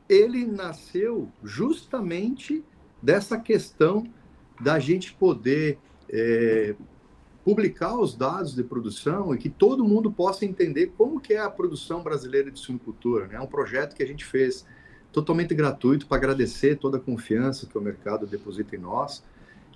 ele 0.09 0.47
nasceu 0.47 1.29
justamente 1.45 2.65
dessa 3.03 3.39
questão 3.39 4.07
da 4.59 4.79
gente 4.79 5.13
poder 5.13 5.79
é, 6.09 6.75
publicar 7.47 7.97
os 7.97 8.17
dados 8.17 8.57
de 8.57 8.65
produção 8.65 9.33
e 9.33 9.39
que 9.39 9.49
todo 9.49 9.85
mundo 9.85 10.11
possa 10.11 10.45
entender 10.45 10.93
como 10.99 11.21
que 11.21 11.33
é 11.33 11.39
a 11.39 11.49
produção 11.49 12.03
brasileira 12.03 12.51
de 12.51 12.59
suinocultura. 12.59 13.29
Né? 13.29 13.37
É 13.37 13.41
um 13.41 13.47
projeto 13.47 13.95
que 13.95 14.03
a 14.03 14.07
gente 14.07 14.25
fez 14.25 14.67
totalmente 15.13 15.55
gratuito 15.55 16.09
para 16.09 16.17
agradecer 16.17 16.75
toda 16.75 16.97
a 16.97 17.01
confiança 17.01 17.65
que 17.65 17.79
o 17.79 17.81
mercado 17.81 18.27
deposita 18.27 18.75
em 18.75 18.81
nós 18.81 19.23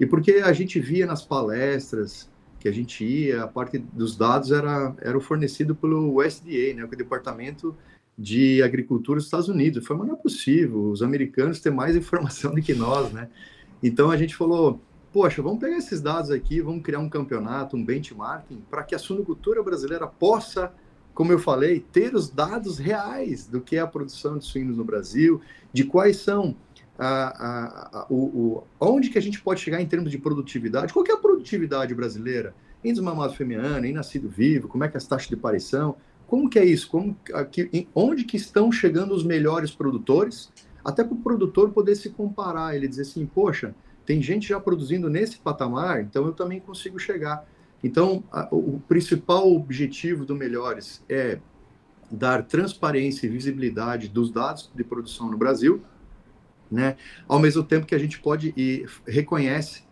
e 0.00 0.04
porque 0.04 0.42
a 0.44 0.52
gente 0.52 0.80
via 0.80 1.06
nas 1.06 1.24
palestras 1.24 2.28
que 2.58 2.66
a 2.66 2.72
gente 2.72 3.04
ia, 3.04 3.44
a 3.44 3.46
parte 3.46 3.78
dos 3.78 4.16
dados 4.16 4.50
era, 4.50 4.92
era 5.00 5.20
fornecido 5.20 5.72
pelo 5.72 6.20
USDA, 6.20 6.74
né, 6.74 6.82
o 6.82 6.88
Departamento 6.88 7.76
de 8.18 8.64
Agricultura 8.64 9.18
dos 9.18 9.26
Estados 9.26 9.48
Unidos. 9.48 9.86
Foi, 9.86 9.96
mas 9.96 10.08
não 10.08 10.16
é 10.16 10.18
possível, 10.18 10.90
os 10.90 11.04
americanos 11.04 11.60
têm 11.60 11.70
mais 11.70 11.94
informação 11.94 12.52
do 12.52 12.60
que 12.60 12.74
nós, 12.74 13.12
né? 13.12 13.28
Então 13.80 14.10
a 14.10 14.16
gente 14.16 14.34
falou, 14.34 14.80
poxa, 15.12 15.42
vamos 15.42 15.58
pegar 15.58 15.76
esses 15.76 16.00
dados 16.00 16.30
aqui, 16.30 16.60
vamos 16.60 16.82
criar 16.82 17.00
um 17.00 17.08
campeonato, 17.08 17.76
um 17.76 17.84
benchmarking, 17.84 18.62
para 18.70 18.82
que 18.82 18.94
a 18.94 18.98
suinocultura 18.98 19.62
brasileira 19.62 20.06
possa, 20.06 20.72
como 21.14 21.32
eu 21.32 21.38
falei, 21.38 21.80
ter 21.80 22.14
os 22.14 22.30
dados 22.30 22.78
reais 22.78 23.46
do 23.46 23.60
que 23.60 23.76
é 23.76 23.80
a 23.80 23.86
produção 23.86 24.38
de 24.38 24.44
suínos 24.44 24.76
no 24.76 24.84
Brasil, 24.84 25.40
de 25.72 25.84
quais 25.84 26.18
são 26.18 26.56
a, 26.98 27.06
a, 27.08 28.00
a, 28.00 28.06
o, 28.10 28.16
o, 28.16 28.64
onde 28.78 29.10
que 29.10 29.18
a 29.18 29.22
gente 29.22 29.40
pode 29.40 29.60
chegar 29.60 29.80
em 29.80 29.86
termos 29.86 30.10
de 30.10 30.18
produtividade, 30.18 30.92
qual 30.92 31.04
é 31.06 31.12
a 31.12 31.16
produtividade 31.16 31.94
brasileira? 31.94 32.54
Em 32.82 32.92
desmamado 32.92 33.34
femiano, 33.34 33.84
em 33.84 33.92
nascido 33.92 34.28
vivo, 34.28 34.68
como 34.68 34.84
é 34.84 34.88
que 34.88 34.96
é 34.96 34.98
as 34.98 35.06
taxas 35.06 35.28
de 35.28 35.34
aparição, 35.34 35.96
como 36.26 36.48
que 36.48 36.58
é 36.58 36.64
isso, 36.64 36.88
como, 36.88 37.16
aqui, 37.34 37.88
onde 37.94 38.24
que 38.24 38.36
estão 38.36 38.70
chegando 38.70 39.12
os 39.14 39.24
melhores 39.24 39.72
produtores, 39.72 40.50
até 40.84 41.02
para 41.02 41.14
o 41.14 41.18
produtor 41.18 41.70
poder 41.70 41.96
se 41.96 42.10
comparar, 42.10 42.74
ele 42.74 42.86
dizer 42.86 43.02
assim, 43.02 43.26
poxa, 43.26 43.74
tem 44.10 44.20
gente 44.20 44.48
já 44.48 44.58
produzindo 44.58 45.08
nesse 45.08 45.38
patamar, 45.38 46.00
então 46.00 46.26
eu 46.26 46.32
também 46.32 46.58
consigo 46.58 46.98
chegar. 46.98 47.46
Então, 47.80 48.24
a, 48.32 48.48
o 48.50 48.80
principal 48.88 49.48
objetivo 49.52 50.26
do 50.26 50.34
Melhores 50.34 51.00
é 51.08 51.38
dar 52.10 52.42
transparência 52.42 53.24
e 53.24 53.30
visibilidade 53.30 54.08
dos 54.08 54.32
dados 54.32 54.68
de 54.74 54.82
produção 54.82 55.30
no 55.30 55.38
Brasil, 55.38 55.80
né? 56.68 56.96
Ao 57.28 57.38
mesmo 57.38 57.62
tempo 57.62 57.86
que 57.86 57.94
a 57.94 57.98
gente 58.00 58.18
pode 58.18 58.52
e 58.56 58.84
reconhece 59.06 59.84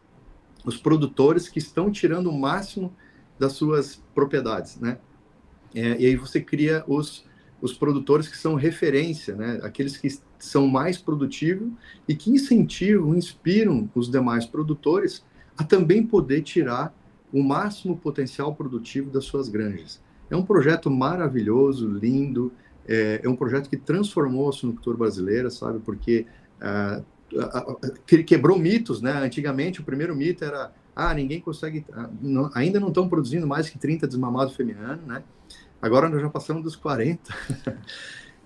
os 0.65 0.77
produtores 0.77 1.49
que 1.49 1.61
estão 1.61 1.89
tirando 1.89 2.29
o 2.29 2.37
máximo 2.37 2.93
das 3.39 3.53
suas 3.53 4.03
propriedades, 4.17 4.81
né? 4.81 4.99
É, 5.73 5.97
e 5.97 6.07
aí 6.07 6.17
você 6.17 6.41
cria 6.41 6.83
os, 6.89 7.25
os 7.61 7.73
produtores 7.73 8.29
que 8.29 8.37
são 8.37 8.55
referência, 8.55 9.35
né? 9.35 9.61
Aqueles 9.63 9.97
que 9.97 10.09
são 10.39 10.67
mais 10.67 10.97
produtivos 10.99 11.71
e 12.07 12.15
que 12.15 12.31
incentivam, 12.31 13.17
inspiram 13.17 13.91
os 13.95 14.11
demais 14.11 14.47
produtores 14.47 15.25
a 15.57 15.65
também 15.65 16.07
poder 16.07 16.43
tirar 16.43 16.95
o 17.33 17.43
máximo 17.43 17.97
potencial 17.97 18.55
produtivo 18.55 19.11
das 19.11 19.25
suas 19.25 19.49
granjas. 19.49 20.01
É 20.31 20.37
um 20.37 20.45
projeto 20.45 20.91
maravilhoso, 20.91 21.89
lindo, 21.89 22.53
é, 22.87 23.21
é 23.23 23.29
um 23.29 23.37
projeto 23.37 23.69
que 23.69 23.77
transformou 23.77 24.49
a 24.49 24.53
suinocultura 24.53 24.97
brasileira, 24.97 25.51
sabe? 25.51 25.81
Porque 25.81 26.27
ah, 26.61 27.03
quebrou 28.27 28.59
mitos, 28.59 29.03
né? 29.03 29.13
Antigamente 29.13 29.81
o 29.81 29.85
primeiro 29.85 30.15
mito 30.15 30.45
era 30.45 30.73
ah, 30.95 31.15
ninguém 31.15 31.41
consegue, 31.41 31.85
ah, 31.93 32.09
ainda 32.55 32.81
não 32.81 32.89
estão 32.89 33.09
produzindo 33.09 33.47
mais 33.47 33.69
que 33.69 33.79
30 33.79 34.07
desmamados 34.07 34.57
femininos, 34.57 35.05
né? 35.07 35.23
Agora 35.81 36.09
nós 36.09 36.21
já 36.21 36.29
passamos 36.29 36.63
dos 36.63 36.77
40. 36.77 37.23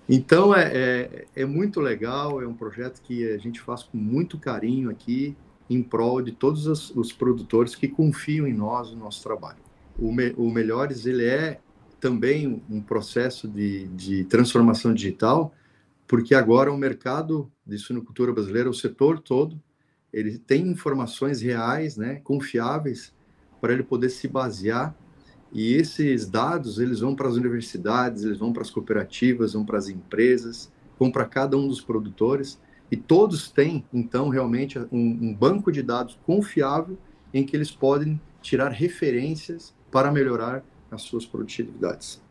Então 0.07 0.53
é, 0.53 0.65
é, 0.73 1.25
é, 1.33 1.45
muito 1.45 1.79
legal, 1.79 2.41
é 2.41 2.45
um 2.45 2.53
projeto 2.53 3.01
que 3.01 3.31
a 3.31 3.37
gente 3.37 3.61
faz 3.61 3.83
com 3.83 3.97
muito 3.97 4.37
carinho 4.37 4.89
aqui 4.89 5.35
em 5.69 5.81
prol 5.81 6.21
de 6.21 6.33
todos 6.33 6.67
os, 6.67 6.89
os 6.93 7.13
produtores 7.13 7.73
que 7.73 7.87
confiam 7.87 8.45
em 8.45 8.53
nós, 8.53 8.91
no 8.91 8.97
nosso 8.97 9.23
trabalho. 9.23 9.59
O, 9.97 10.11
me, 10.11 10.33
o 10.35 10.51
Melhores 10.51 11.05
ele 11.05 11.25
é 11.25 11.59
também 12.01 12.61
um 12.69 12.81
processo 12.81 13.47
de, 13.47 13.87
de 13.87 14.25
transformação 14.25 14.93
digital, 14.93 15.53
porque 16.05 16.35
agora 16.35 16.69
o 16.69 16.77
mercado 16.77 17.49
de 17.65 17.77
suinocultura 17.77 18.33
brasileira, 18.33 18.69
o 18.69 18.73
setor 18.73 19.19
todo, 19.19 19.57
ele 20.11 20.37
tem 20.37 20.67
informações 20.67 21.41
reais, 21.41 21.95
né, 21.95 22.15
confiáveis, 22.25 23.13
para 23.61 23.71
ele 23.71 23.83
poder 23.83 24.09
se 24.09 24.27
basear 24.27 24.93
e 25.53 25.75
esses 25.75 26.27
dados, 26.27 26.79
eles 26.79 26.99
vão 26.99 27.15
para 27.15 27.27
as 27.27 27.35
universidades, 27.35 28.23
eles 28.23 28.39
vão 28.39 28.51
para 28.51 28.63
as 28.63 28.71
cooperativas, 28.71 29.53
vão 29.53 29.63
para 29.63 29.77
as 29.77 29.87
empresas, 29.87 30.71
vão 30.99 31.11
para 31.11 31.25
cada 31.25 31.55
um 31.55 31.67
dos 31.67 31.79
produtores, 31.79 32.59
e 32.89 32.97
todos 32.97 33.51
têm, 33.51 33.85
então, 33.93 34.29
realmente 34.29 34.79
um, 34.79 34.87
um 34.91 35.33
banco 35.33 35.71
de 35.71 35.83
dados 35.83 36.17
confiável 36.25 36.97
em 37.31 37.45
que 37.45 37.55
eles 37.55 37.69
podem 37.69 38.19
tirar 38.41 38.69
referências 38.69 39.73
para 39.91 40.11
melhorar 40.11 40.63
as 40.89 41.03
suas 41.03 41.25
produtividades. 41.25 42.21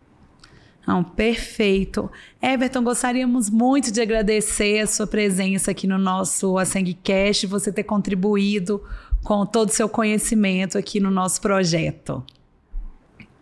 Não, 0.87 1.05
perfeito. 1.05 2.11
Everton, 2.41 2.83
gostaríamos 2.83 3.49
muito 3.49 3.93
de 3.93 4.01
agradecer 4.01 4.81
a 4.81 4.87
sua 4.89 5.07
presença 5.07 5.71
aqui 5.71 5.87
no 5.87 5.97
nosso 5.97 6.57
Cash, 7.05 7.45
você 7.45 7.73
ter 7.73 7.85
contribuído 7.85 8.83
com 9.23 9.47
todo 9.47 9.69
o 9.69 9.73
seu 9.73 9.89
conhecimento 9.89 10.77
aqui 10.77 10.99
no 10.99 11.11
nosso 11.11 11.41
projeto. 11.41 12.25